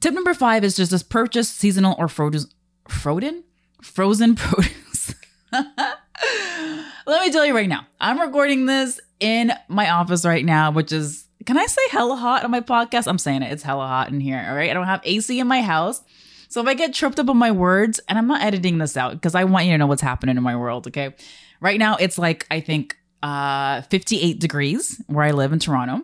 tip 0.00 0.14
number 0.14 0.32
five 0.32 0.64
is 0.64 0.74
just 0.76 0.90
to 0.98 1.04
purchase 1.04 1.50
seasonal 1.50 1.94
or 1.98 2.08
frozen, 2.08 3.44
frozen 3.82 4.34
produce. 4.36 5.14
Let 5.52 7.26
me 7.26 7.30
tell 7.30 7.44
you 7.44 7.54
right 7.54 7.68
now, 7.68 7.86
I'm 8.00 8.18
recording 8.18 8.64
this 8.64 9.00
in 9.20 9.52
my 9.68 9.90
office 9.90 10.24
right 10.24 10.44
now, 10.44 10.70
which 10.70 10.92
is, 10.92 11.26
can 11.44 11.58
I 11.58 11.66
say 11.66 11.82
hella 11.90 12.16
hot 12.16 12.42
on 12.44 12.50
my 12.50 12.60
podcast? 12.60 13.06
I'm 13.06 13.18
saying 13.18 13.42
it, 13.42 13.52
it's 13.52 13.62
hella 13.62 13.86
hot 13.86 14.08
in 14.08 14.20
here, 14.20 14.42
all 14.48 14.54
right? 14.54 14.70
I 14.70 14.74
don't 14.74 14.86
have 14.86 15.02
AC 15.04 15.38
in 15.38 15.46
my 15.46 15.60
house. 15.60 16.02
So 16.52 16.60
if 16.60 16.66
I 16.66 16.74
get 16.74 16.92
tripped 16.92 17.18
up 17.18 17.30
on 17.30 17.38
my 17.38 17.50
words, 17.50 17.98
and 18.08 18.18
I'm 18.18 18.26
not 18.26 18.42
editing 18.42 18.78
this 18.78 18.96
out 18.96 19.12
because 19.12 19.34
I 19.34 19.44
want 19.44 19.66
you 19.66 19.72
to 19.72 19.78
know 19.78 19.86
what's 19.86 20.02
happening 20.02 20.36
in 20.36 20.42
my 20.42 20.54
world, 20.54 20.86
okay? 20.88 21.14
Right 21.60 21.78
now, 21.78 21.96
it's 21.96 22.18
like, 22.18 22.46
I 22.50 22.60
think, 22.60 22.96
uh, 23.22 23.82
58 23.82 24.38
degrees 24.38 25.00
where 25.06 25.24
I 25.24 25.30
live 25.30 25.52
in 25.52 25.58
Toronto 25.58 26.02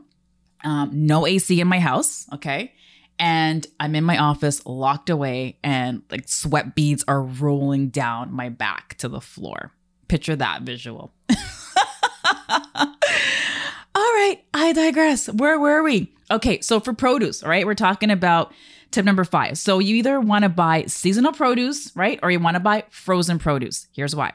um, 0.64 0.90
no 0.92 1.26
AC 1.26 1.60
in 1.60 1.68
my 1.68 1.80
house. 1.80 2.26
Okay. 2.32 2.72
And 3.18 3.66
I'm 3.80 3.94
in 3.94 4.04
my 4.04 4.16
office 4.18 4.64
locked 4.64 5.10
away, 5.10 5.58
and 5.64 6.02
like 6.10 6.28
sweat 6.28 6.76
beads 6.76 7.04
are 7.08 7.22
rolling 7.22 7.88
down 7.88 8.32
my 8.32 8.48
back 8.48 8.94
to 8.98 9.08
the 9.08 9.20
floor. 9.20 9.72
Picture 10.06 10.36
that 10.36 10.62
visual. 10.62 11.12
all 11.28 11.36
right, 13.94 14.38
I 14.54 14.72
digress. 14.72 15.28
Where 15.28 15.58
were 15.58 15.82
we? 15.82 16.14
Okay, 16.30 16.60
so 16.60 16.78
for 16.78 16.92
produce, 16.92 17.42
all 17.42 17.50
right, 17.50 17.66
we're 17.66 17.74
talking 17.74 18.10
about 18.10 18.52
tip 18.90 19.04
number 19.04 19.24
five. 19.24 19.58
So 19.58 19.78
you 19.78 19.96
either 19.96 20.20
want 20.20 20.44
to 20.44 20.48
buy 20.48 20.84
seasonal 20.86 21.32
produce, 21.32 21.94
right, 21.96 22.18
or 22.22 22.30
you 22.30 22.40
want 22.40 22.54
to 22.54 22.60
buy 22.60 22.84
frozen 22.90 23.38
produce. 23.38 23.86
Here's 23.92 24.16
why 24.16 24.32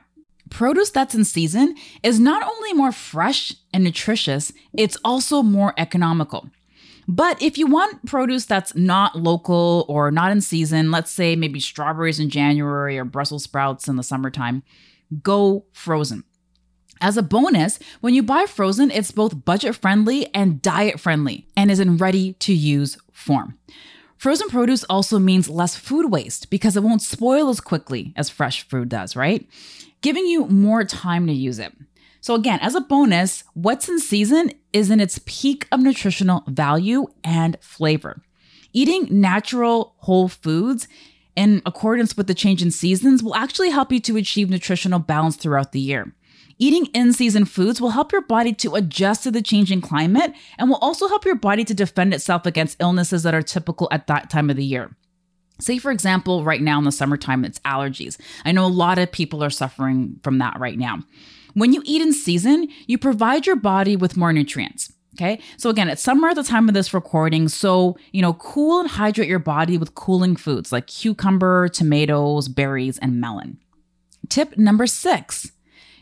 produce 0.50 0.92
that's 0.92 1.16
in 1.16 1.26
season 1.26 1.76
is 2.04 2.20
not 2.20 2.44
only 2.44 2.74
more 2.74 2.92
fresh 2.92 3.54
and 3.74 3.84
nutritious, 3.84 4.54
it's 4.78 4.98
also 5.04 5.42
more 5.42 5.74
economical. 5.78 6.48
But 7.08 7.42
if 7.42 7.58
you 7.58 7.68
want 7.68 8.06
produce 8.06 8.46
that's 8.46 8.76
not 8.76 9.18
local 9.18 9.86
or 9.90 10.12
not 10.12 10.32
in 10.32 10.40
season, 10.42 10.92
let's 10.92 11.12
say 11.12 11.36
maybe 11.36 11.60
strawberries 11.60 12.20
in 12.20 12.30
January 12.30 12.98
or 12.98 13.04
Brussels 13.04 13.44
sprouts 13.44 13.88
in 13.88 13.98
the 13.98 14.04
summertime, 14.04 14.64
go 15.22 15.66
frozen. 15.74 16.24
As 17.02 17.18
a 17.18 17.24
bonus, 17.24 17.80
when 18.00 18.14
you 18.14 18.24
buy 18.24 18.46
frozen, 18.46 18.90
it's 18.90 19.12
both 19.12 19.44
budget 19.44 19.76
friendly 19.76 20.34
and 20.34 20.62
diet 20.62 21.00
friendly 21.00 21.48
and 21.58 21.70
is 21.70 21.82
in 21.82 21.98
ready 21.98 22.34
to 22.34 22.54
use 22.54 22.98
form. 23.12 23.58
Frozen 24.24 24.48
produce 24.48 24.86
also 24.86 25.20
means 25.20 25.50
less 25.50 25.76
food 25.76 26.10
waste 26.10 26.50
because 26.50 26.78
it 26.78 26.82
won't 26.82 27.02
spoil 27.02 27.50
as 27.50 27.60
quickly 27.60 28.14
as 28.16 28.30
fresh 28.30 28.66
food 28.70 28.88
does, 28.88 29.18
right? 29.18 29.46
Giving 30.00 30.26
you 30.26 30.48
more 30.48 30.86
time 30.86 31.28
to 31.28 31.34
use 31.34 31.60
it. 31.60 31.74
So, 32.22 32.34
again, 32.34 32.60
as 32.62 32.74
a 32.74 32.80
bonus, 32.80 33.44
what's 33.54 33.90
in 33.90 34.00
season 34.00 34.54
is 34.72 34.90
in 34.90 35.02
its 35.02 35.20
peak 35.26 35.68
of 35.74 35.82
nutritional 35.82 36.46
value 36.48 37.08
and 37.22 37.58
flavor. 37.60 38.22
Eating 38.72 39.10
natural 39.12 39.94
whole 39.98 40.30
foods 40.30 40.88
in 41.36 41.62
accordance 41.66 42.16
with 42.16 42.28
the 42.28 42.34
change 42.34 42.62
in 42.62 42.72
seasons 42.72 43.22
will 43.22 43.36
actually 43.36 43.72
help 43.72 43.92
you 43.92 44.00
to 44.00 44.16
achieve 44.16 44.50
nutritional 44.50 45.00
balance 45.00 45.36
throughout 45.36 45.74
the 45.74 45.82
year. 45.82 46.16
Eating 46.64 46.86
in 46.94 47.12
season 47.12 47.44
foods 47.44 47.82
will 47.82 47.90
help 47.90 48.14
your 48.14 48.22
body 48.22 48.54
to 48.54 48.76
adjust 48.76 49.24
to 49.24 49.32
the 49.32 49.42
changing 49.42 49.82
climate 49.82 50.32
and 50.58 50.70
will 50.70 50.78
also 50.78 51.10
help 51.10 51.26
your 51.26 51.36
body 51.36 51.66
to 51.66 51.74
defend 51.74 52.14
itself 52.14 52.46
against 52.46 52.78
illnesses 52.80 53.24
that 53.24 53.34
are 53.34 53.42
typical 53.42 53.90
at 53.92 54.08
that 54.08 54.30
time 54.30 54.50
of 54.50 54.56
the 54.56 54.64
year. 54.64 54.96
Say, 55.60 55.78
for 55.78 55.92
example, 55.92 56.46
right 56.46 56.62
now 56.62 56.78
in 56.78 56.86
the 56.86 56.92
summertime, 56.94 57.44
it's 57.44 57.60
allergies. 57.66 58.18
I 58.46 58.54
know 58.54 58.66
a 58.66 58.68
lot 58.68 58.98
of 58.98 59.12
people 59.12 59.44
are 59.44 59.50
suffering 59.50 60.22
from 60.24 60.38
that 60.38 60.58
right 60.58 60.78
now. 60.78 61.00
When 61.54 61.74
you 61.74 61.82
eat 61.84 62.02
in 62.02 62.14
season, 62.14 62.70
you 62.88 62.98
provide 62.98 63.46
your 63.46 63.58
body 63.58 63.98
with 63.98 64.16
more 64.16 64.32
nutrients. 64.32 64.90
Okay. 65.16 65.42
So 65.58 65.70
again, 65.70 65.90
it's 65.90 66.02
summer 66.02 66.30
at 66.30 66.36
the 66.36 66.44
time 66.44 66.70
of 66.70 66.76
this 66.76 66.94
recording. 66.94 67.50
So, 67.50 67.98
you 68.14 68.22
know, 68.22 68.36
cool 68.36 68.80
and 68.80 68.90
hydrate 68.90 69.28
your 69.28 69.38
body 69.38 69.78
with 69.78 69.96
cooling 69.96 70.38
foods 70.38 70.72
like 70.72 70.88
cucumber, 70.88 71.68
tomatoes, 71.68 72.48
berries, 72.48 73.00
and 73.00 73.20
melon. 73.20 73.60
Tip 74.30 74.58
number 74.58 74.88
six 74.88 75.52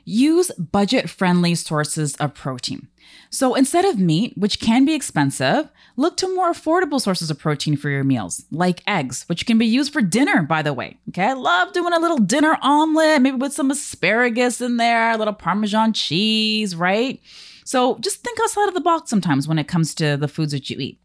use 0.05 0.51
budget 0.57 1.09
friendly 1.09 1.55
sources 1.55 2.15
of 2.17 2.33
protein. 2.33 2.87
So 3.29 3.55
instead 3.55 3.85
of 3.85 3.99
meat, 3.99 4.33
which 4.37 4.59
can 4.59 4.85
be 4.85 4.93
expensive, 4.93 5.69
look 5.95 6.17
to 6.17 6.33
more 6.33 6.51
affordable 6.51 7.01
sources 7.01 7.29
of 7.29 7.39
protein 7.39 7.77
for 7.77 7.89
your 7.89 8.03
meals, 8.03 8.45
like 8.51 8.83
eggs, 8.87 9.23
which 9.27 9.45
can 9.45 9.57
be 9.57 9.65
used 9.65 9.93
for 9.93 10.01
dinner, 10.01 10.43
by 10.43 10.61
the 10.61 10.73
way. 10.73 10.97
Okay, 11.09 11.25
I 11.25 11.33
love 11.33 11.73
doing 11.73 11.93
a 11.93 11.99
little 11.99 12.17
dinner 12.17 12.57
omelet, 12.61 13.21
maybe 13.21 13.37
with 13.37 13.53
some 13.53 13.71
asparagus 13.71 14.61
in 14.61 14.77
there, 14.77 15.11
a 15.11 15.17
little 15.17 15.33
Parmesan 15.33 15.93
cheese, 15.93 16.75
right? 16.75 17.21
So 17.63 17.97
just 17.99 18.21
think 18.21 18.39
outside 18.41 18.67
of 18.67 18.73
the 18.73 18.81
box 18.81 19.09
sometimes 19.09 19.47
when 19.47 19.59
it 19.59 19.67
comes 19.67 19.95
to 19.95 20.17
the 20.17 20.27
foods 20.27 20.51
that 20.51 20.69
you 20.69 20.77
eat. 20.79 20.99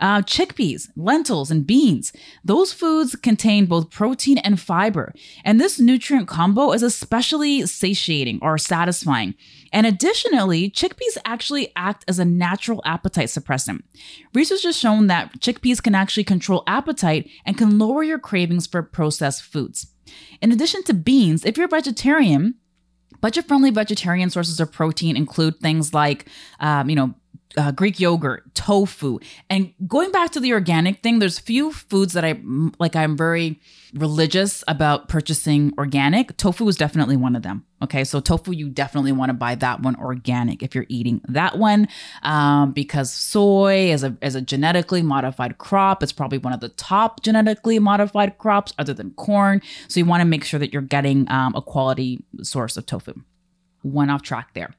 Uh, 0.00 0.22
chickpeas, 0.22 0.88
lentils, 0.96 1.50
and 1.50 1.66
beans. 1.66 2.12
Those 2.44 2.72
foods 2.72 3.16
contain 3.16 3.66
both 3.66 3.90
protein 3.90 4.38
and 4.38 4.60
fiber. 4.60 5.12
And 5.44 5.60
this 5.60 5.80
nutrient 5.80 6.28
combo 6.28 6.72
is 6.72 6.82
especially 6.84 7.66
satiating 7.66 8.38
or 8.40 8.58
satisfying. 8.58 9.34
And 9.72 9.86
additionally, 9.86 10.70
chickpeas 10.70 11.18
actually 11.24 11.72
act 11.76 12.04
as 12.08 12.18
a 12.18 12.24
natural 12.24 12.80
appetite 12.84 13.26
suppressant. 13.28 13.82
Research 14.34 14.62
has 14.62 14.78
shown 14.78 15.08
that 15.08 15.40
chickpeas 15.40 15.82
can 15.82 15.94
actually 15.94 16.24
control 16.24 16.62
appetite 16.66 17.28
and 17.44 17.58
can 17.58 17.78
lower 17.78 18.02
your 18.02 18.18
cravings 18.18 18.66
for 18.66 18.82
processed 18.82 19.42
foods. 19.42 19.88
In 20.40 20.52
addition 20.52 20.82
to 20.84 20.94
beans, 20.94 21.44
if 21.44 21.56
you're 21.56 21.66
a 21.66 21.68
vegetarian, 21.68 22.54
budget 23.20 23.46
friendly 23.46 23.70
vegetarian 23.70 24.30
sources 24.30 24.60
of 24.60 24.72
protein 24.72 25.16
include 25.16 25.58
things 25.60 25.92
like, 25.92 26.26
um, 26.60 26.88
you 26.88 26.96
know, 26.96 27.14
uh, 27.56 27.70
Greek 27.72 27.98
yogurt, 27.98 28.54
tofu, 28.54 29.18
and 29.48 29.72
going 29.86 30.12
back 30.12 30.30
to 30.32 30.40
the 30.40 30.52
organic 30.52 31.02
thing, 31.02 31.18
there's 31.18 31.38
few 31.38 31.72
foods 31.72 32.12
that 32.12 32.24
I 32.24 32.40
like. 32.78 32.94
I'm 32.94 33.16
very 33.16 33.60
religious 33.94 34.62
about 34.68 35.08
purchasing 35.08 35.72
organic. 35.78 36.36
Tofu 36.36 36.68
is 36.68 36.76
definitely 36.76 37.16
one 37.16 37.34
of 37.34 37.42
them. 37.42 37.64
Okay, 37.82 38.04
so 38.04 38.20
tofu, 38.20 38.52
you 38.52 38.68
definitely 38.68 39.12
want 39.12 39.30
to 39.30 39.34
buy 39.34 39.54
that 39.54 39.80
one 39.80 39.96
organic 39.96 40.62
if 40.62 40.74
you're 40.74 40.86
eating 40.88 41.20
that 41.28 41.58
one, 41.58 41.88
um, 42.22 42.72
because 42.72 43.12
soy 43.12 43.90
is 43.90 44.04
a 44.04 44.16
is 44.20 44.34
a 44.34 44.42
genetically 44.42 45.02
modified 45.02 45.58
crop. 45.58 46.02
It's 46.02 46.12
probably 46.12 46.38
one 46.38 46.52
of 46.52 46.60
the 46.60 46.70
top 46.70 47.22
genetically 47.22 47.78
modified 47.78 48.38
crops, 48.38 48.74
other 48.78 48.94
than 48.94 49.12
corn. 49.12 49.62
So 49.88 50.00
you 50.00 50.06
want 50.06 50.20
to 50.20 50.26
make 50.26 50.44
sure 50.44 50.60
that 50.60 50.72
you're 50.72 50.82
getting 50.82 51.30
um, 51.30 51.54
a 51.54 51.62
quality 51.62 52.24
source 52.42 52.76
of 52.76 52.86
tofu 52.86 53.14
one 53.92 54.10
off 54.10 54.22
track 54.22 54.54
there. 54.54 54.74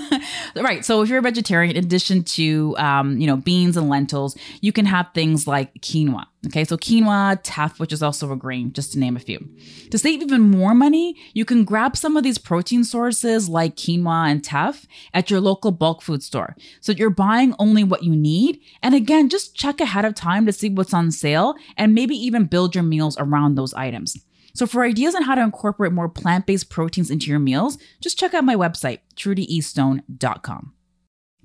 right. 0.56 0.84
So 0.84 1.02
if 1.02 1.08
you're 1.08 1.18
a 1.18 1.22
vegetarian, 1.22 1.76
in 1.76 1.84
addition 1.84 2.24
to 2.24 2.76
um, 2.78 3.18
you 3.18 3.26
know 3.26 3.36
beans 3.36 3.76
and 3.76 3.88
lentils, 3.88 4.36
you 4.60 4.72
can 4.72 4.86
have 4.86 5.08
things 5.14 5.46
like 5.46 5.74
quinoa. 5.80 6.24
Okay, 6.46 6.64
so 6.64 6.76
quinoa, 6.76 7.40
teff, 7.42 7.80
which 7.80 7.92
is 7.92 8.02
also 8.02 8.30
a 8.30 8.36
grain, 8.36 8.72
just 8.72 8.92
to 8.92 8.98
name 8.98 9.16
a 9.16 9.20
few. 9.20 9.48
To 9.90 9.98
save 9.98 10.22
even 10.22 10.42
more 10.42 10.74
money, 10.74 11.16
you 11.34 11.44
can 11.44 11.64
grab 11.64 11.96
some 11.96 12.16
of 12.16 12.22
these 12.22 12.38
protein 12.38 12.84
sources 12.84 13.48
like 13.48 13.74
quinoa 13.74 14.30
and 14.30 14.44
teff 14.44 14.86
at 15.12 15.28
your 15.28 15.40
local 15.40 15.72
bulk 15.72 16.02
food 16.02 16.22
store. 16.22 16.56
So 16.80 16.92
you're 16.92 17.10
buying 17.10 17.54
only 17.58 17.82
what 17.82 18.04
you 18.04 18.14
need. 18.14 18.60
And 18.82 18.94
again, 18.94 19.28
just 19.28 19.56
check 19.56 19.80
ahead 19.80 20.04
of 20.04 20.14
time 20.14 20.46
to 20.46 20.52
see 20.52 20.68
what's 20.68 20.94
on 20.94 21.10
sale 21.10 21.56
and 21.76 21.94
maybe 21.94 22.14
even 22.14 22.44
build 22.44 22.74
your 22.74 22.84
meals 22.84 23.16
around 23.18 23.56
those 23.56 23.74
items. 23.74 24.16
So, 24.56 24.66
for 24.66 24.84
ideas 24.84 25.14
on 25.14 25.24
how 25.24 25.34
to 25.34 25.42
incorporate 25.42 25.92
more 25.92 26.08
plant 26.08 26.46
based 26.46 26.70
proteins 26.70 27.10
into 27.10 27.26
your 27.28 27.38
meals, 27.38 27.76
just 28.00 28.18
check 28.18 28.32
out 28.32 28.42
my 28.42 28.56
website, 28.56 29.00
trudyeastone.com. 29.14 30.72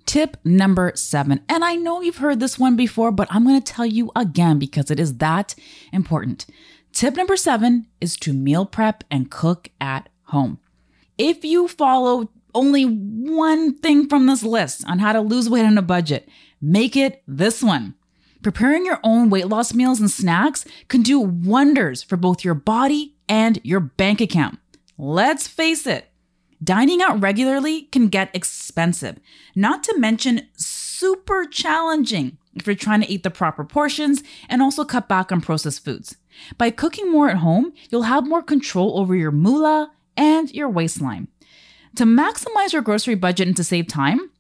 Tip 0.06 0.38
number 0.46 0.94
seven, 0.96 1.42
and 1.50 1.66
I 1.66 1.76
know 1.76 2.00
you've 2.00 2.18
heard 2.18 2.40
this 2.40 2.58
one 2.58 2.78
before, 2.78 3.12
but 3.12 3.28
I'm 3.30 3.44
going 3.44 3.62
to 3.62 3.74
tell 3.74 3.86
you 3.86 4.12
again 4.16 4.60
because 4.60 4.90
it 4.90 4.98
is 4.98 5.18
that 5.18 5.56
important. 5.92 6.46
Tip 6.94 7.18
number 7.18 7.36
seven 7.36 7.88
is 8.00 8.16
to 8.18 8.32
meal 8.32 8.66
prep 8.66 9.04
and 9.12 9.30
cook 9.30 9.68
at 9.82 10.08
home. 10.28 10.60
If 11.18 11.44
you 11.44 11.68
follow 11.68 12.30
only 12.56 12.86
one 12.86 13.78
thing 13.80 14.08
from 14.08 14.26
this 14.26 14.42
list 14.42 14.86
on 14.88 15.00
how 15.00 15.12
to 15.12 15.20
lose 15.20 15.50
weight 15.50 15.66
on 15.66 15.78
a 15.78 15.82
budget, 15.82 16.30
make 16.62 16.96
it 16.96 17.24
this 17.28 17.62
one. 17.62 17.96
Preparing 18.42 18.86
your 18.86 19.00
own 19.04 19.30
weight 19.30 19.48
loss 19.48 19.74
meals 19.74 20.00
and 20.00 20.10
snacks 20.10 20.66
can 20.88 21.04
do 21.04 21.20
wonders 21.20 22.02
for 22.02 22.18
both 22.18 22.44
your 22.44 22.56
body 22.56 23.16
and 23.30 23.60
your 23.64 23.80
bank 23.80 24.20
account. 24.20 24.58
Let's 24.98 25.48
face 25.48 25.86
it, 25.86 26.10
dining 26.64 27.02
out 27.04 27.22
regularly 27.22 27.84
can 27.84 28.08
get 28.08 28.36
expensive, 28.36 29.20
not 29.56 29.84
to 29.84 29.98
mention 29.98 30.48
super 30.56 31.46
challenging 31.46 32.38
if 32.56 32.66
you're 32.66 32.76
trying 32.76 33.02
to 33.02 33.12
eat 33.12 33.22
the 33.22 33.30
proper 33.30 33.64
portions 33.64 34.24
and 34.50 34.62
also 34.62 34.84
cut 34.84 35.08
back 35.08 35.32
on 35.32 35.42
processed 35.42 35.86
foods. 35.86 36.18
By 36.58 36.72
cooking 36.72 37.12
more 37.12 37.30
at 37.30 37.38
home, 37.38 37.74
you'll 37.90 38.04
have 38.04 38.28
more 38.28 38.42
control 38.42 39.00
over 39.00 39.16
your 39.16 39.32
moolah 39.32 39.92
and 40.18 40.52
your 40.52 40.68
waistline. 40.70 41.28
To 41.96 42.06
maximize 42.06 42.74
your 42.74 42.82
grocery 42.82 43.16
budget 43.16 43.48
and 43.48 43.58
to 43.58 43.64
save 43.64 43.88
time, 43.88 44.31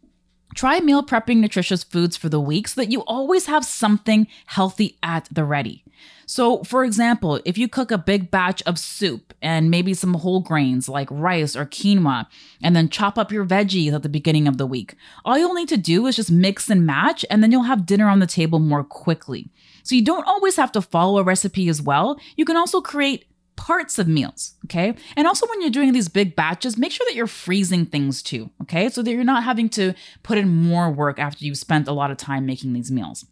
Try 0.55 0.79
meal 0.79 1.03
prepping 1.03 1.37
nutritious 1.37 1.83
foods 1.83 2.17
for 2.17 2.29
the 2.29 2.39
week 2.39 2.67
so 2.67 2.81
that 2.81 2.91
you 2.91 3.01
always 3.01 3.45
have 3.45 3.65
something 3.65 4.27
healthy 4.47 4.97
at 5.01 5.27
the 5.31 5.43
ready. 5.43 5.83
So, 6.25 6.63
for 6.63 6.85
example, 6.85 7.41
if 7.43 7.57
you 7.57 7.67
cook 7.67 7.91
a 7.91 7.97
big 7.97 8.31
batch 8.31 8.63
of 8.63 8.79
soup 8.79 9.33
and 9.41 9.69
maybe 9.69 9.93
some 9.93 10.13
whole 10.13 10.39
grains 10.39 10.87
like 10.87 11.09
rice 11.11 11.55
or 11.55 11.65
quinoa, 11.65 12.25
and 12.63 12.75
then 12.75 12.89
chop 12.89 13.17
up 13.17 13.31
your 13.31 13.45
veggies 13.45 13.91
at 13.91 14.01
the 14.01 14.09
beginning 14.09 14.47
of 14.47 14.57
the 14.57 14.65
week, 14.65 14.95
all 15.25 15.37
you'll 15.37 15.53
need 15.53 15.67
to 15.69 15.77
do 15.77 16.07
is 16.07 16.15
just 16.15 16.31
mix 16.31 16.69
and 16.69 16.85
match, 16.85 17.25
and 17.29 17.43
then 17.43 17.51
you'll 17.51 17.63
have 17.63 17.85
dinner 17.85 18.07
on 18.07 18.19
the 18.19 18.27
table 18.27 18.59
more 18.59 18.83
quickly. 18.83 19.49
So, 19.83 19.93
you 19.93 20.03
don't 20.03 20.27
always 20.27 20.55
have 20.55 20.71
to 20.73 20.81
follow 20.81 21.19
a 21.19 21.23
recipe 21.23 21.67
as 21.67 21.81
well. 21.81 22.19
You 22.37 22.45
can 22.45 22.55
also 22.55 22.81
create 22.81 23.25
parts 23.55 23.99
of 23.99 24.07
meals. 24.07 24.55
Okay. 24.65 24.95
And 25.15 25.27
also, 25.27 25.47
when 25.47 25.61
you're 25.61 25.69
doing 25.69 25.93
these 25.93 26.07
big 26.07 26.35
batches, 26.35 26.77
make 26.77 26.91
sure 26.91 27.05
that 27.07 27.15
you're 27.15 27.27
freezing 27.27 27.85
things 27.85 28.21
too. 28.21 28.49
Okay. 28.61 28.89
So 28.89 29.01
that 29.01 29.11
you're 29.11 29.23
not 29.23 29.43
having 29.43 29.69
to 29.69 29.93
put 30.23 30.37
in 30.37 30.49
more 30.49 30.89
work 30.91 31.19
after 31.19 31.45
you've 31.45 31.57
spent 31.57 31.87
a 31.87 31.93
lot 31.93 32.11
of 32.11 32.17
time 32.17 32.45
making 32.45 32.73
these 32.73 32.91
meals. 32.91 33.25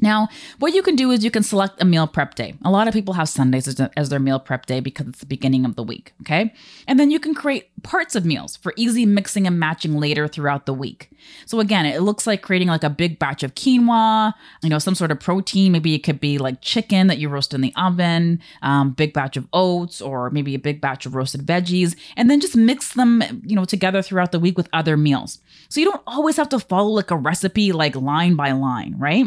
Now, 0.00 0.28
what 0.58 0.74
you 0.74 0.82
can 0.82 0.94
do 0.94 1.10
is 1.10 1.24
you 1.24 1.30
can 1.30 1.42
select 1.42 1.80
a 1.80 1.84
meal 1.86 2.06
prep 2.06 2.34
day. 2.34 2.54
A 2.64 2.70
lot 2.70 2.86
of 2.86 2.92
people 2.92 3.14
have 3.14 3.30
Sundays 3.30 3.66
as, 3.66 4.08
their 4.08 4.18
meal 4.18 4.38
prep 4.38 4.66
day 4.66 4.80
because 4.80 5.08
it's 5.08 5.20
the 5.20 5.26
beginning 5.26 5.64
of 5.64 5.74
the 5.74 5.82
week, 5.82 6.12
okay? 6.20 6.52
And 6.86 7.00
then 7.00 7.10
you 7.10 7.18
can 7.18 7.34
create 7.34 7.70
parts 7.82 8.14
of 8.14 8.26
meals 8.26 8.56
for 8.56 8.74
easy 8.76 9.06
mixing 9.06 9.46
and 9.46 9.58
matching 9.58 9.96
later 9.96 10.28
throughout 10.28 10.66
the 10.66 10.74
week. 10.74 11.10
So 11.46 11.60
again, 11.60 11.86
it 11.86 12.02
looks 12.02 12.26
like 12.26 12.42
creating 12.42 12.68
like 12.68 12.84
a 12.84 12.90
big 12.90 13.18
batch 13.18 13.42
of 13.42 13.54
quinoa, 13.54 14.34
you 14.62 14.68
know, 14.68 14.78
some 14.78 14.94
sort 14.94 15.10
of 15.10 15.18
protein. 15.18 15.72
Maybe 15.72 15.94
it 15.94 16.00
could 16.00 16.20
be 16.20 16.36
like 16.36 16.60
chicken 16.60 17.06
that 17.06 17.18
you 17.18 17.30
roast 17.30 17.54
in 17.54 17.62
the 17.62 17.72
oven, 17.74 18.40
um, 18.60 18.92
big 18.92 19.14
batch 19.14 19.38
of 19.38 19.48
oats, 19.54 20.02
or 20.02 20.28
maybe 20.28 20.54
a 20.54 20.58
big 20.58 20.82
batch 20.82 21.06
of 21.06 21.14
roasted 21.14 21.46
veggies, 21.46 21.96
and 22.16 22.30
then 22.30 22.40
just 22.40 22.54
mix 22.54 22.92
them, 22.92 23.22
you 23.44 23.56
know, 23.56 23.64
together 23.64 24.02
throughout 24.02 24.30
the 24.30 24.40
week 24.40 24.58
with 24.58 24.68
other 24.74 24.96
meals. 24.98 25.38
So 25.70 25.80
you 25.80 25.86
don't 25.86 26.02
always 26.06 26.36
have 26.36 26.50
to 26.50 26.58
follow 26.60 26.90
like 26.90 27.10
a 27.10 27.16
recipe 27.16 27.72
like 27.72 27.96
line 27.96 28.36
by 28.36 28.52
line, 28.52 28.94
right? 28.98 29.26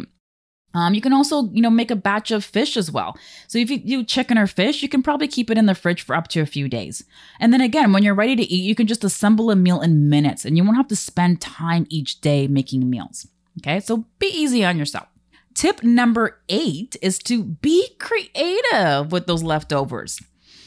Um, 0.73 0.93
you 0.93 1.01
can 1.01 1.13
also, 1.13 1.49
you 1.51 1.61
know, 1.61 1.69
make 1.69 1.89
a 1.89 1.95
batch 1.95 2.29
of 2.29 2.45
fish 2.45 2.77
as 2.77 2.91
well. 2.91 3.17
So 3.47 3.57
if 3.57 3.71
you 3.71 3.79
do 3.79 4.03
chicken 4.03 4.37
or 4.37 4.45
fish, 4.45 4.83
you 4.83 4.89
can 4.89 5.01
probably 5.01 5.27
keep 5.27 5.49
it 5.49 5.57
in 5.57 5.65
the 5.65 5.73
fridge 5.73 6.03
for 6.03 6.15
up 6.15 6.27
to 6.29 6.41
a 6.41 6.45
few 6.45 6.69
days. 6.69 7.03
And 7.39 7.51
then 7.51 7.61
again, 7.61 7.91
when 7.91 8.03
you're 8.03 8.13
ready 8.13 8.35
to 8.35 8.43
eat, 8.43 8.63
you 8.63 8.75
can 8.75 8.85
just 8.85 9.03
assemble 9.03 9.49
a 9.49 9.55
meal 9.55 9.81
in 9.81 10.09
minutes 10.09 10.45
and 10.45 10.55
you 10.55 10.63
won't 10.63 10.77
have 10.77 10.87
to 10.89 10.95
spend 10.95 11.41
time 11.41 11.87
each 11.89 12.21
day 12.21 12.47
making 12.47 12.89
meals. 12.89 13.27
Okay, 13.59 13.79
so 13.79 14.05
be 14.19 14.27
easy 14.27 14.63
on 14.63 14.77
yourself. 14.77 15.07
Tip 15.55 15.83
number 15.83 16.39
eight 16.47 16.95
is 17.01 17.17
to 17.19 17.43
be 17.43 17.89
creative 17.97 19.11
with 19.11 19.25
those 19.25 19.43
leftovers. 19.43 20.19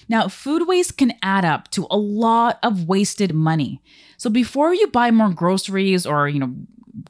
Now, 0.08 0.28
food 0.28 0.66
waste 0.66 0.98
can 0.98 1.14
add 1.22 1.44
up 1.44 1.70
to 1.70 1.86
a 1.90 1.96
lot 1.96 2.58
of 2.62 2.88
wasted 2.88 3.32
money. 3.32 3.80
So 4.18 4.28
before 4.28 4.74
you 4.74 4.88
buy 4.88 5.10
more 5.10 5.30
groceries 5.30 6.04
or, 6.04 6.28
you 6.28 6.40
know, 6.40 6.54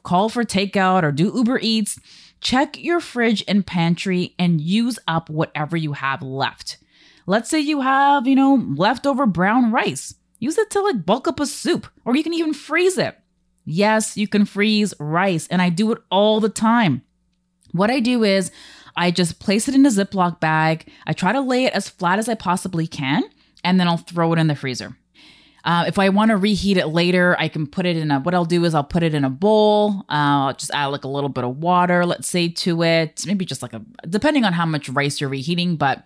call 0.03 0.29
for 0.29 0.43
takeout 0.43 1.03
or 1.03 1.11
do 1.11 1.31
Uber 1.35 1.59
Eats, 1.61 1.99
check 2.43 2.77
your 2.77 2.99
fridge 2.99 3.43
and 3.47 3.65
pantry 3.65 4.35
and 4.37 4.61
use 4.61 4.99
up 5.07 5.29
whatever 5.29 5.75
you 5.77 5.93
have 5.93 6.21
left. 6.21 6.77
Let's 7.25 7.49
say 7.49 7.59
you 7.59 7.81
have, 7.81 8.27
you 8.27 8.35
know, 8.35 8.55
leftover 8.75 9.25
brown 9.25 9.71
rice. 9.71 10.13
Use 10.39 10.57
it 10.57 10.69
to 10.71 10.81
like 10.81 11.05
bulk 11.05 11.27
up 11.27 11.39
a 11.39 11.45
soup, 11.45 11.87
or 12.03 12.15
you 12.15 12.23
can 12.23 12.33
even 12.33 12.53
freeze 12.53 12.97
it. 12.97 13.17
Yes, 13.65 14.17
you 14.17 14.27
can 14.27 14.43
freeze 14.43 14.93
rice, 14.99 15.47
and 15.47 15.61
I 15.61 15.69
do 15.69 15.93
it 15.93 15.99
all 16.11 16.41
the 16.41 16.49
time. 16.49 17.01
What 17.71 17.89
I 17.89 18.01
do 18.01 18.25
is 18.25 18.51
I 18.97 19.09
just 19.09 19.39
place 19.39 19.69
it 19.69 19.75
in 19.75 19.85
a 19.85 19.89
Ziploc 19.89 20.41
bag. 20.41 20.91
I 21.07 21.13
try 21.13 21.31
to 21.31 21.39
lay 21.39 21.63
it 21.63 21.73
as 21.73 21.87
flat 21.87 22.19
as 22.19 22.27
I 22.27 22.35
possibly 22.35 22.87
can, 22.87 23.23
and 23.63 23.79
then 23.79 23.87
I'll 23.87 23.97
throw 23.97 24.33
it 24.33 24.39
in 24.39 24.47
the 24.47 24.55
freezer. 24.55 24.97
Uh, 25.63 25.85
if 25.87 25.97
I 25.97 26.09
want 26.09 26.29
to 26.29 26.37
reheat 26.37 26.77
it 26.77 26.87
later, 26.87 27.37
I 27.39 27.47
can 27.47 27.67
put 27.67 27.85
it 27.85 27.95
in 27.95 28.11
a. 28.11 28.19
What 28.19 28.35
I'll 28.35 28.45
do 28.45 28.65
is 28.65 28.75
I'll 28.75 28.83
put 28.83 29.03
it 29.03 29.13
in 29.13 29.23
a 29.23 29.29
bowl. 29.29 30.01
Uh, 30.09 30.47
I'll 30.49 30.53
just 30.53 30.71
add 30.71 30.87
like 30.87 31.05
a 31.05 31.07
little 31.07 31.29
bit 31.29 31.43
of 31.43 31.57
water, 31.57 32.05
let's 32.05 32.27
say, 32.27 32.49
to 32.49 32.83
it. 32.83 33.23
Maybe 33.25 33.45
just 33.45 33.61
like 33.61 33.73
a, 33.73 33.81
depending 34.09 34.43
on 34.43 34.53
how 34.53 34.65
much 34.65 34.89
rice 34.89 35.21
you're 35.21 35.29
reheating, 35.29 35.77
but 35.77 36.03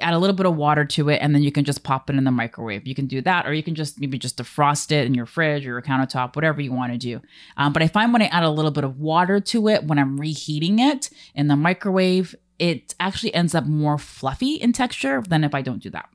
add 0.00 0.12
a 0.12 0.18
little 0.18 0.36
bit 0.36 0.44
of 0.44 0.56
water 0.56 0.84
to 0.84 1.08
it, 1.08 1.16
and 1.22 1.34
then 1.34 1.42
you 1.42 1.50
can 1.50 1.64
just 1.64 1.82
pop 1.82 2.10
it 2.10 2.16
in 2.16 2.24
the 2.24 2.30
microwave. 2.30 2.86
You 2.86 2.94
can 2.94 3.06
do 3.06 3.22
that, 3.22 3.46
or 3.46 3.54
you 3.54 3.62
can 3.62 3.74
just 3.74 3.98
maybe 3.98 4.18
just 4.18 4.36
defrost 4.36 4.92
it 4.92 5.06
in 5.06 5.14
your 5.14 5.26
fridge 5.26 5.64
or 5.64 5.70
your 5.70 5.82
countertop, 5.82 6.36
whatever 6.36 6.60
you 6.60 6.72
want 6.72 6.92
to 6.92 6.98
do. 6.98 7.22
Um, 7.56 7.72
but 7.72 7.82
I 7.82 7.88
find 7.88 8.12
when 8.12 8.22
I 8.22 8.26
add 8.26 8.44
a 8.44 8.50
little 8.50 8.70
bit 8.70 8.84
of 8.84 8.98
water 8.98 9.40
to 9.40 9.68
it, 9.68 9.84
when 9.84 9.98
I'm 9.98 10.20
reheating 10.20 10.78
it 10.78 11.08
in 11.34 11.48
the 11.48 11.56
microwave, 11.56 12.34
it 12.58 12.94
actually 13.00 13.32
ends 13.34 13.54
up 13.54 13.64
more 13.64 13.96
fluffy 13.96 14.54
in 14.54 14.72
texture 14.72 15.22
than 15.26 15.44
if 15.44 15.54
I 15.54 15.62
don't 15.62 15.82
do 15.82 15.90
that. 15.90 16.10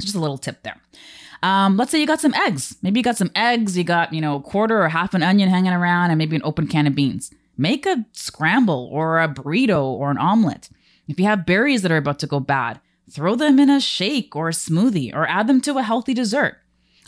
Just 0.00 0.16
a 0.16 0.20
little 0.20 0.38
tip 0.38 0.62
there. 0.64 0.80
Um, 1.42 1.76
let's 1.76 1.90
say 1.90 2.00
you 2.00 2.06
got 2.06 2.20
some 2.20 2.34
eggs. 2.34 2.76
Maybe 2.82 3.00
you 3.00 3.04
got 3.04 3.16
some 3.16 3.30
eggs, 3.34 3.76
you 3.76 3.84
got, 3.84 4.12
you 4.12 4.20
know, 4.20 4.36
a 4.36 4.40
quarter 4.40 4.82
or 4.82 4.88
half 4.88 5.14
an 5.14 5.22
onion 5.22 5.48
hanging 5.48 5.72
around, 5.72 6.10
and 6.10 6.18
maybe 6.18 6.36
an 6.36 6.42
open 6.44 6.66
can 6.66 6.86
of 6.86 6.94
beans. 6.94 7.30
Make 7.56 7.86
a 7.86 8.04
scramble 8.12 8.88
or 8.92 9.20
a 9.20 9.28
burrito 9.28 9.82
or 9.82 10.10
an 10.10 10.18
omelet. 10.18 10.68
If 11.06 11.18
you 11.18 11.26
have 11.26 11.46
berries 11.46 11.82
that 11.82 11.92
are 11.92 11.96
about 11.96 12.18
to 12.20 12.26
go 12.26 12.40
bad, 12.40 12.80
throw 13.10 13.34
them 13.34 13.58
in 13.58 13.70
a 13.70 13.80
shake 13.80 14.36
or 14.36 14.48
a 14.48 14.52
smoothie 14.52 15.14
or 15.14 15.26
add 15.28 15.46
them 15.46 15.60
to 15.62 15.78
a 15.78 15.82
healthy 15.82 16.14
dessert. 16.14 16.58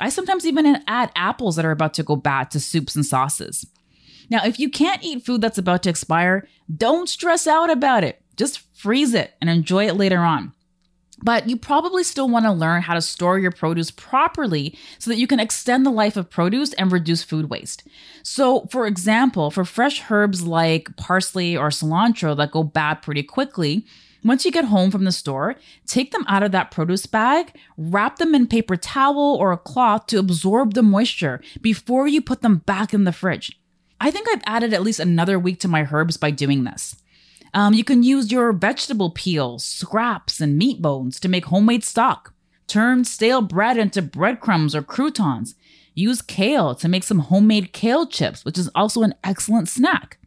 I 0.01 0.09
sometimes 0.09 0.47
even 0.47 0.83
add 0.87 1.13
apples 1.15 1.57
that 1.57 1.65
are 1.65 1.71
about 1.71 1.95
to 1.95 2.03
go 2.03 2.17
bad 2.17 2.51
to 2.53 2.61
soups 2.61 2.97
and 2.97 3.05
sauces. 3.05 3.67
Now, 4.31 4.45
if 4.45 4.59
you 4.59 4.71
can't 4.71 5.03
eat 5.03 5.27
food 5.27 5.41
that's 5.41 5.59
about 5.59 5.83
to 5.83 5.91
expire, 5.91 6.49
don't 6.75 7.09
stress 7.09 7.47
out 7.47 7.69
about 7.69 8.05
it. 8.05 8.23
Just 8.37 8.61
freeze 8.75 9.13
it 9.13 9.35
and 9.41 9.51
enjoy 9.51 9.87
it 9.87 9.97
later 9.97 10.21
on. 10.21 10.53
But 11.23 11.49
you 11.49 11.57
probably 11.57 12.03
still 12.03 12.29
want 12.29 12.47
to 12.47 12.53
learn 12.53 12.83
how 12.83 12.95
to 12.95 13.03
store 13.03 13.39
your 13.39 13.51
produce 13.51 13.91
properly 13.91 14.77
so 14.99 15.11
that 15.11 15.19
you 15.19 15.27
can 15.27 15.41
extend 15.41 15.85
the 15.85 15.91
life 15.91 16.17
of 16.17 16.31
produce 16.31 16.73
and 16.75 16.91
reduce 16.91 17.23
food 17.23 17.51
waste. 17.51 17.87
So, 18.23 18.67
for 18.71 18.87
example, 18.87 19.51
for 19.51 19.65
fresh 19.65 20.11
herbs 20.11 20.43
like 20.43 20.97
parsley 20.97 21.57
or 21.57 21.69
cilantro 21.69 22.37
that 22.37 22.53
go 22.53 22.63
bad 22.63 23.03
pretty 23.03 23.23
quickly, 23.23 23.87
once 24.23 24.45
you 24.45 24.53
get 24.53 24.67
home 24.67 24.91
from 24.91 25.05
the 25.05 25.13
store, 25.13 25.57
take 25.87 26.13
them 26.13 26.25
out 26.29 26.43
of 26.43 26.53
that 26.53 26.71
produce 26.71 27.07
bag, 27.07 27.55
wrap 27.77 28.17
them 28.17 28.35
in 28.35 28.47
paper 28.47 28.77
towel 28.77 29.37
or 29.39 29.53
a 29.53 29.57
cloth 29.59 30.07
to 30.07 30.19
absorb 30.19 30.75
the 30.75 30.83
moisture 30.83 31.41
before 31.61 32.07
you 32.07 32.21
put 32.21 32.43
them 32.43 32.59
back 32.59 32.93
in 32.93 33.05
the 33.05 33.13
fridge. 33.13 33.59
I 34.01 34.11
think 34.11 34.27
I've 34.29 34.43
added 34.47 34.73
at 34.73 34.83
least 34.83 35.01
another 35.01 35.39
week 35.39 35.61
to 35.61 35.69
my 35.69 35.87
herbs 35.91 36.17
by 36.17 36.31
doing 36.31 36.65
this. 36.65 36.97
Um, 37.53 37.75
you 37.75 37.85
can 37.85 38.03
use 38.03 38.31
your 38.31 38.53
vegetable 38.53 39.11
peels, 39.11 39.65
scraps, 39.65 40.41
and 40.41 40.57
meat 40.57 40.81
bones 40.81 41.19
to 41.21 41.29
make 41.29 41.47
homemade 41.47 41.85
stock. 41.85 42.33
Turn 42.67 43.05
stale 43.05 43.43
bread 43.43 43.77
into 43.77 44.03
breadcrumbs 44.03 44.75
or 44.75 44.83
croutons. 44.83 45.57
Use 45.95 46.23
kale 46.23 46.75
to 46.77 46.89
make 46.89 47.03
some 47.03 47.19
homemade 47.19 47.73
kale 47.73 48.07
chips, 48.07 48.45
which 48.45 48.57
is 48.57 48.71
also 48.75 49.03
an 49.03 49.15
excellent 49.25 49.69
snack. 49.69 50.19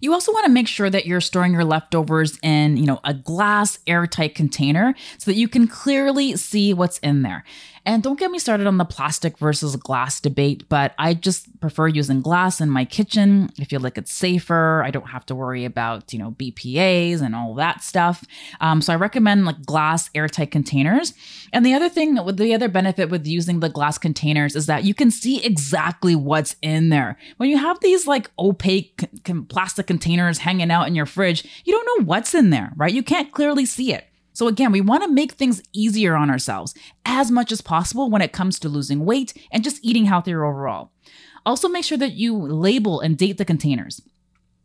You 0.00 0.12
also 0.12 0.32
want 0.32 0.44
to 0.44 0.52
make 0.52 0.68
sure 0.68 0.90
that 0.90 1.06
you're 1.06 1.20
storing 1.20 1.54
your 1.54 1.64
leftovers 1.64 2.38
in, 2.42 2.76
you 2.76 2.84
know, 2.84 3.00
a 3.04 3.14
glass 3.14 3.78
airtight 3.86 4.34
container 4.34 4.94
so 5.18 5.30
that 5.30 5.36
you 5.36 5.48
can 5.48 5.66
clearly 5.66 6.36
see 6.36 6.74
what's 6.74 6.98
in 6.98 7.22
there. 7.22 7.42
And 7.86 8.02
don't 8.02 8.18
get 8.18 8.30
me 8.30 8.38
started 8.38 8.66
on 8.66 8.78
the 8.78 8.84
plastic 8.86 9.36
versus 9.36 9.76
glass 9.76 10.18
debate, 10.18 10.66
but 10.70 10.94
I 10.98 11.12
just 11.12 11.60
prefer 11.60 11.86
using 11.86 12.22
glass 12.22 12.60
in 12.60 12.70
my 12.70 12.86
kitchen. 12.86 13.50
I 13.60 13.64
feel 13.64 13.80
like 13.80 13.98
it's 13.98 14.12
safer. 14.12 14.82
I 14.82 14.90
don't 14.90 15.10
have 15.10 15.26
to 15.26 15.34
worry 15.34 15.66
about, 15.66 16.10
you 16.12 16.18
know, 16.18 16.30
BPAs 16.30 17.20
and 17.20 17.34
all 17.34 17.54
that 17.56 17.82
stuff. 17.82 18.24
Um, 18.60 18.80
so 18.80 18.92
I 18.92 18.96
recommend 18.96 19.44
like 19.44 19.66
glass 19.66 20.08
airtight 20.14 20.50
containers. 20.50 21.12
And 21.52 21.64
the 21.64 21.74
other 21.74 21.90
thing, 21.90 22.14
the 22.14 22.54
other 22.54 22.68
benefit 22.68 23.10
with 23.10 23.26
using 23.26 23.60
the 23.60 23.68
glass 23.68 23.98
containers 23.98 24.56
is 24.56 24.64
that 24.64 24.84
you 24.84 24.94
can 24.94 25.10
see 25.10 25.44
exactly 25.44 26.16
what's 26.16 26.56
in 26.62 26.88
there. 26.88 27.18
When 27.36 27.50
you 27.50 27.58
have 27.58 27.80
these 27.80 28.06
like 28.06 28.30
opaque 28.38 29.04
plastic 29.50 29.86
containers 29.86 30.38
hanging 30.38 30.70
out 30.70 30.88
in 30.88 30.94
your 30.94 31.06
fridge, 31.06 31.44
you 31.66 31.72
don't 31.72 31.98
know 31.98 32.06
what's 32.06 32.34
in 32.34 32.48
there, 32.48 32.72
right? 32.76 32.94
You 32.94 33.02
can't 33.02 33.30
clearly 33.30 33.66
see 33.66 33.92
it. 33.92 34.06
So, 34.34 34.48
again, 34.48 34.72
we 34.72 34.82
want 34.82 35.02
to 35.04 35.08
make 35.08 35.32
things 35.32 35.62
easier 35.72 36.14
on 36.14 36.28
ourselves 36.28 36.74
as 37.06 37.30
much 37.30 37.50
as 37.50 37.62
possible 37.62 38.10
when 38.10 38.20
it 38.20 38.32
comes 38.32 38.58
to 38.58 38.68
losing 38.68 39.04
weight 39.04 39.32
and 39.50 39.64
just 39.64 39.82
eating 39.82 40.04
healthier 40.04 40.44
overall. 40.44 40.90
Also, 41.46 41.68
make 41.68 41.84
sure 41.84 41.98
that 41.98 42.12
you 42.12 42.36
label 42.36 43.00
and 43.00 43.16
date 43.16 43.38
the 43.38 43.44
containers. 43.44 44.02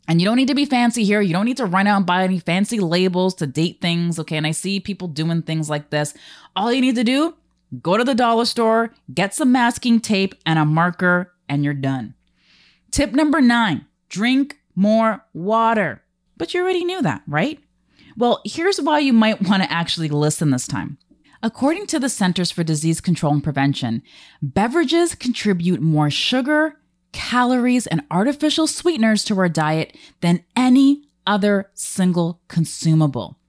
And 0.08 0.19
you 0.19 0.25
don't 0.25 0.38
need 0.38 0.47
to 0.47 0.55
be 0.55 0.65
fancy 0.65 1.03
here. 1.03 1.21
You 1.21 1.34
don't 1.34 1.45
need 1.45 1.58
to 1.58 1.67
run 1.67 1.86
out 1.86 1.97
and 1.97 2.05
buy 2.05 2.23
any 2.23 2.39
fancy 2.39 2.79
labels 2.79 3.36
to 3.36 3.47
date 3.47 3.79
things. 3.79 4.17
Okay. 4.17 4.38
And 4.38 4.47
I 4.47 4.51
see 4.51 4.79
people 4.79 5.08
doing 5.08 5.43
things 5.43 5.69
like 5.69 5.91
this. 5.91 6.15
All 6.55 6.73
you 6.73 6.82
need 6.82 6.95
to 6.95 7.03
do, 7.03 7.36
go 7.84 7.95
to 7.95 8.03
the 8.03 8.15
dollar 8.15 8.45
store, 8.45 8.91
get 9.13 9.36
some 9.36 9.51
masking 9.51 9.99
tape 9.99 10.34
and 10.47 10.58
a 10.58 10.65
marker, 10.65 11.32
and 11.47 11.63
you're 11.63 11.75
done. 11.75 12.15
Tip 12.89 13.13
number 13.13 13.39
nine 13.39 13.86
drink 14.10 14.58
more 14.75 15.23
water. 15.34 16.01
But 16.38 16.53
you 16.53 16.62
already 16.62 16.86
knew 16.86 17.03
that, 17.03 17.21
right? 17.27 17.60
Well, 18.19 18.41
here's 18.43 18.82
why 18.82 18.99
you 18.99 19.13
might 19.13 19.47
want 19.47 19.63
to 19.63 19.71
actually 19.71 20.10
listen 20.10 20.51
this 20.51 20.67
time. 20.67 20.97
According 21.41 21.88
to 21.88 21.99
the 21.99 22.10
Centers 22.10 22.51
for 22.51 22.65
Disease 22.65 22.99
Control 22.99 23.32
and 23.32 23.41
Prevention, 23.41 24.03
beverages 24.41 25.15
contribute 25.15 25.79
more 25.79 26.10
sugar, 26.10 26.75
calories, 27.13 27.88
and 27.88 28.03
artificial 28.12 28.67
sweeteners 28.67 29.23
to 29.23 29.39
our 29.39 29.47
diet 29.47 29.95
than 30.19 30.43
any 30.53 31.03
other 31.25 31.71
single 31.73 32.41
consumable. 32.49 33.39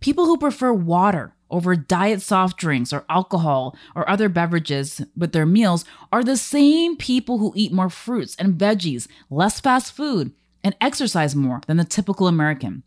People 0.00 0.26
who 0.26 0.36
prefer 0.36 0.74
water 0.74 1.34
over 1.48 1.74
diet 1.74 2.20
soft 2.20 2.58
drinks 2.58 2.92
or 2.92 3.06
alcohol 3.08 3.74
or 3.96 4.06
other 4.10 4.28
beverages 4.28 5.00
with 5.16 5.32
their 5.32 5.46
meals 5.46 5.86
are 6.12 6.22
the 6.22 6.36
same 6.36 6.98
people 6.98 7.38
who 7.38 7.54
eat 7.56 7.72
more 7.72 7.88
fruits 7.88 8.36
and 8.38 8.58
veggies, 8.58 9.08
less 9.30 9.58
fast 9.58 9.90
food, 9.90 10.32
and 10.62 10.76
exercise 10.82 11.34
more 11.34 11.62
than 11.66 11.78
the 11.78 11.84
typical 11.84 12.28
American. 12.28 12.82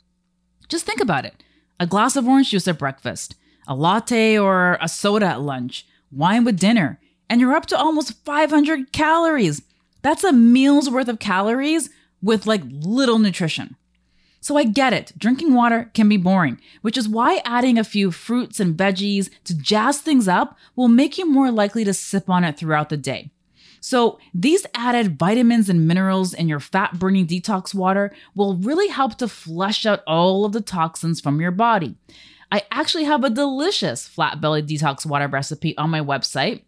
Just 0.67 0.85
think 0.85 0.99
about 0.99 1.25
it 1.25 1.43
a 1.79 1.87
glass 1.87 2.15
of 2.15 2.27
orange 2.27 2.51
juice 2.51 2.67
at 2.67 2.79
breakfast, 2.79 3.35
a 3.67 3.75
latte 3.75 4.37
or 4.37 4.77
a 4.79 4.87
soda 4.87 5.25
at 5.25 5.41
lunch, 5.41 5.85
wine 6.11 6.45
with 6.45 6.59
dinner, 6.59 6.99
and 7.29 7.41
you're 7.41 7.55
up 7.55 7.65
to 7.65 7.77
almost 7.77 8.23
500 8.23 8.91
calories. 8.91 9.61
That's 10.01 10.23
a 10.23 10.31
meal's 10.31 10.89
worth 10.89 11.07
of 11.07 11.19
calories 11.19 11.89
with 12.21 12.47
like 12.47 12.61
little 12.65 13.19
nutrition. 13.19 13.75
So 14.39 14.57
I 14.57 14.63
get 14.63 14.93
it, 14.93 15.11
drinking 15.17 15.55
water 15.55 15.89
can 15.95 16.07
be 16.07 16.17
boring, 16.17 16.61
which 16.83 16.97
is 16.97 17.09
why 17.09 17.41
adding 17.45 17.79
a 17.79 17.83
few 17.83 18.11
fruits 18.11 18.59
and 18.59 18.77
veggies 18.77 19.31
to 19.45 19.57
jazz 19.57 19.99
things 19.99 20.27
up 20.27 20.55
will 20.75 20.87
make 20.87 21.17
you 21.17 21.29
more 21.29 21.49
likely 21.49 21.83
to 21.83 21.95
sip 21.95 22.29
on 22.29 22.43
it 22.43 22.55
throughout 22.55 22.89
the 22.89 22.97
day. 22.97 23.31
So, 23.87 24.17
these 24.33 24.65
added 24.73 25.19
vitamins 25.19 25.69
and 25.69 25.87
minerals 25.87 26.33
in 26.33 26.49
your 26.49 26.59
fat 26.59 26.97
burning 26.97 27.27
detox 27.27 27.71
water 27.71 28.11
will 28.33 28.55
really 28.55 28.87
help 28.87 29.19
to 29.19 29.27
flush 29.27 29.85
out 29.85 30.01
all 30.07 30.43
of 30.43 30.53
the 30.53 30.59
toxins 30.59 31.21
from 31.21 31.39
your 31.39 31.51
body. 31.51 31.95
I 32.51 32.63
actually 32.71 33.03
have 33.03 33.23
a 33.23 33.29
delicious 33.29 34.07
flat 34.07 34.41
belly 34.41 34.63
detox 34.63 35.05
water 35.05 35.27
recipe 35.27 35.77
on 35.77 35.91
my 35.91 36.01
website. 36.01 36.63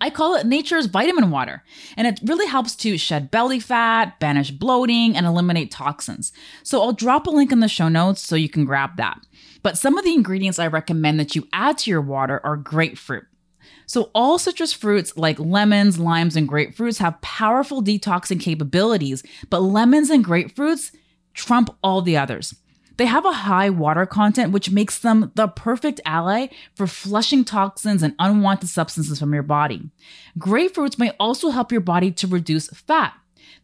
I 0.00 0.08
call 0.08 0.36
it 0.36 0.46
nature's 0.46 0.86
vitamin 0.86 1.30
water, 1.30 1.62
and 1.98 2.06
it 2.06 2.20
really 2.24 2.46
helps 2.46 2.74
to 2.76 2.96
shed 2.96 3.30
belly 3.30 3.60
fat, 3.60 4.18
banish 4.18 4.50
bloating, 4.50 5.14
and 5.14 5.26
eliminate 5.26 5.70
toxins. 5.70 6.32
So 6.62 6.80
I'll 6.80 6.94
drop 6.94 7.26
a 7.26 7.30
link 7.30 7.52
in 7.52 7.60
the 7.60 7.68
show 7.68 7.88
notes 7.90 8.22
so 8.22 8.36
you 8.36 8.48
can 8.48 8.64
grab 8.64 8.96
that. 8.96 9.20
But 9.62 9.76
some 9.76 9.98
of 9.98 10.04
the 10.06 10.14
ingredients 10.14 10.58
I 10.58 10.68
recommend 10.68 11.20
that 11.20 11.36
you 11.36 11.46
add 11.52 11.76
to 11.78 11.90
your 11.90 12.00
water 12.00 12.40
are 12.42 12.56
grapefruit. 12.56 13.26
So, 13.86 14.10
all 14.14 14.38
citrus 14.38 14.72
fruits 14.72 15.16
like 15.16 15.38
lemons, 15.38 15.98
limes, 15.98 16.36
and 16.36 16.48
grapefruits 16.48 16.98
have 16.98 17.20
powerful 17.20 17.82
detoxing 17.82 18.40
capabilities, 18.40 19.22
but 19.50 19.60
lemons 19.60 20.10
and 20.10 20.24
grapefruits 20.24 20.94
trump 21.34 21.76
all 21.82 22.02
the 22.02 22.16
others. 22.16 22.54
They 22.96 23.06
have 23.06 23.24
a 23.24 23.32
high 23.32 23.70
water 23.70 24.06
content, 24.06 24.52
which 24.52 24.70
makes 24.70 24.98
them 24.98 25.32
the 25.34 25.48
perfect 25.48 26.00
ally 26.04 26.48
for 26.74 26.86
flushing 26.86 27.44
toxins 27.44 28.02
and 28.02 28.14
unwanted 28.18 28.68
substances 28.68 29.18
from 29.18 29.34
your 29.34 29.42
body. 29.42 29.90
Grapefruits 30.38 30.98
may 30.98 31.10
also 31.18 31.50
help 31.50 31.72
your 31.72 31.80
body 31.80 32.12
to 32.12 32.26
reduce 32.26 32.68
fat. 32.68 33.14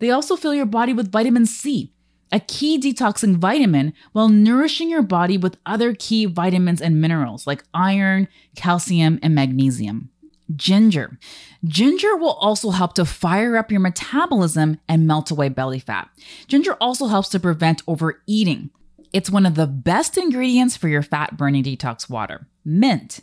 They 0.00 0.10
also 0.10 0.34
fill 0.36 0.54
your 0.54 0.66
body 0.66 0.92
with 0.92 1.12
vitamin 1.12 1.46
C, 1.46 1.92
a 2.32 2.40
key 2.40 2.78
detoxing 2.78 3.36
vitamin, 3.36 3.92
while 4.12 4.28
nourishing 4.28 4.90
your 4.90 5.02
body 5.02 5.36
with 5.36 5.58
other 5.66 5.94
key 5.94 6.26
vitamins 6.26 6.80
and 6.80 7.00
minerals 7.00 7.46
like 7.46 7.64
iron, 7.74 8.28
calcium, 8.56 9.18
and 9.22 9.34
magnesium. 9.34 10.10
Ginger. 10.56 11.18
Ginger 11.64 12.16
will 12.16 12.32
also 12.32 12.70
help 12.70 12.94
to 12.94 13.04
fire 13.04 13.56
up 13.56 13.70
your 13.70 13.80
metabolism 13.80 14.80
and 14.88 15.06
melt 15.06 15.30
away 15.30 15.48
belly 15.48 15.78
fat. 15.78 16.08
Ginger 16.48 16.74
also 16.80 17.06
helps 17.06 17.28
to 17.30 17.40
prevent 17.40 17.82
overeating. 17.86 18.70
It's 19.12 19.30
one 19.30 19.46
of 19.46 19.54
the 19.54 19.66
best 19.66 20.16
ingredients 20.16 20.76
for 20.76 20.88
your 20.88 21.02
fat 21.02 21.36
burning 21.36 21.64
detox 21.64 22.08
water. 22.08 22.46
Mint. 22.64 23.20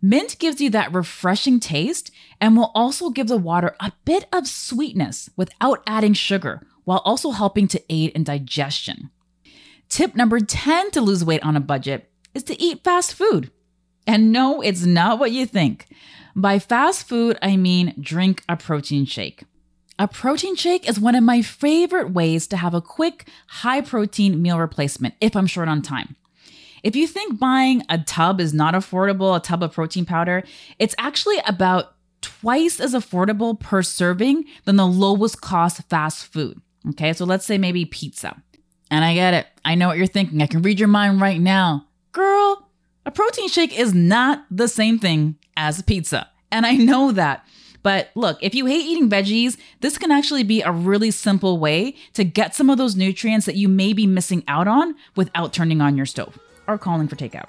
Mint 0.00 0.38
gives 0.38 0.60
you 0.60 0.70
that 0.70 0.94
refreshing 0.94 1.58
taste 1.58 2.10
and 2.40 2.56
will 2.56 2.70
also 2.74 3.10
give 3.10 3.28
the 3.28 3.36
water 3.36 3.74
a 3.80 3.92
bit 4.04 4.26
of 4.32 4.46
sweetness 4.46 5.28
without 5.36 5.82
adding 5.86 6.14
sugar, 6.14 6.62
while 6.88 7.02
also 7.04 7.32
helping 7.32 7.68
to 7.68 7.82
aid 7.90 8.10
in 8.12 8.24
digestion. 8.24 9.10
Tip 9.90 10.16
number 10.16 10.40
10 10.40 10.90
to 10.92 11.02
lose 11.02 11.22
weight 11.22 11.42
on 11.42 11.54
a 11.54 11.60
budget 11.60 12.10
is 12.32 12.42
to 12.44 12.58
eat 12.58 12.82
fast 12.82 13.12
food. 13.12 13.50
And 14.06 14.32
no, 14.32 14.62
it's 14.62 14.86
not 14.86 15.18
what 15.18 15.30
you 15.30 15.44
think. 15.44 15.86
By 16.34 16.58
fast 16.58 17.06
food, 17.06 17.36
I 17.42 17.58
mean 17.58 17.94
drink 18.00 18.42
a 18.48 18.56
protein 18.56 19.04
shake. 19.04 19.44
A 19.98 20.08
protein 20.08 20.56
shake 20.56 20.88
is 20.88 20.98
one 20.98 21.14
of 21.14 21.22
my 21.22 21.42
favorite 21.42 22.14
ways 22.14 22.46
to 22.46 22.56
have 22.56 22.72
a 22.72 22.80
quick, 22.80 23.28
high 23.48 23.82
protein 23.82 24.40
meal 24.40 24.58
replacement 24.58 25.14
if 25.20 25.36
I'm 25.36 25.46
short 25.46 25.68
on 25.68 25.82
time. 25.82 26.16
If 26.82 26.96
you 26.96 27.06
think 27.06 27.38
buying 27.38 27.82
a 27.90 27.98
tub 27.98 28.40
is 28.40 28.54
not 28.54 28.72
affordable, 28.72 29.36
a 29.36 29.40
tub 29.40 29.62
of 29.62 29.74
protein 29.74 30.06
powder, 30.06 30.42
it's 30.78 30.94
actually 30.96 31.36
about 31.46 31.96
twice 32.22 32.80
as 32.80 32.94
affordable 32.94 33.60
per 33.60 33.82
serving 33.82 34.46
than 34.64 34.76
the 34.76 34.86
lowest 34.86 35.42
cost 35.42 35.82
fast 35.90 36.24
food. 36.24 36.62
Okay, 36.90 37.12
so 37.12 37.24
let's 37.24 37.44
say 37.44 37.58
maybe 37.58 37.84
pizza. 37.84 38.42
And 38.90 39.04
I 39.04 39.14
get 39.14 39.34
it. 39.34 39.46
I 39.64 39.74
know 39.74 39.88
what 39.88 39.98
you're 39.98 40.06
thinking. 40.06 40.40
I 40.42 40.46
can 40.46 40.62
read 40.62 40.78
your 40.78 40.88
mind 40.88 41.20
right 41.20 41.40
now. 41.40 41.86
Girl, 42.12 42.68
a 43.04 43.10
protein 43.10 43.48
shake 43.48 43.78
is 43.78 43.94
not 43.94 44.46
the 44.50 44.68
same 44.68 44.98
thing 44.98 45.36
as 45.56 45.82
pizza. 45.82 46.28
And 46.50 46.64
I 46.64 46.72
know 46.72 47.12
that. 47.12 47.44
But 47.82 48.10
look, 48.14 48.38
if 48.40 48.54
you 48.54 48.66
hate 48.66 48.86
eating 48.86 49.08
veggies, 49.08 49.56
this 49.80 49.98
can 49.98 50.10
actually 50.10 50.42
be 50.42 50.62
a 50.62 50.72
really 50.72 51.10
simple 51.10 51.58
way 51.58 51.94
to 52.14 52.24
get 52.24 52.54
some 52.54 52.70
of 52.70 52.78
those 52.78 52.96
nutrients 52.96 53.46
that 53.46 53.54
you 53.54 53.68
may 53.68 53.92
be 53.92 54.06
missing 54.06 54.42
out 54.48 54.66
on 54.66 54.94
without 55.16 55.52
turning 55.52 55.80
on 55.80 55.96
your 55.96 56.06
stove 56.06 56.38
or 56.66 56.78
calling 56.78 57.08
for 57.08 57.16
takeout. 57.16 57.48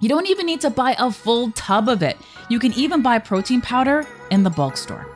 You 0.00 0.08
don't 0.08 0.28
even 0.28 0.46
need 0.46 0.60
to 0.60 0.70
buy 0.70 0.94
a 0.98 1.10
full 1.10 1.50
tub 1.52 1.88
of 1.88 2.02
it. 2.02 2.16
You 2.50 2.58
can 2.58 2.72
even 2.74 3.02
buy 3.02 3.18
protein 3.18 3.60
powder 3.60 4.06
in 4.30 4.42
the 4.42 4.50
bulk 4.50 4.76
store. 4.76 5.15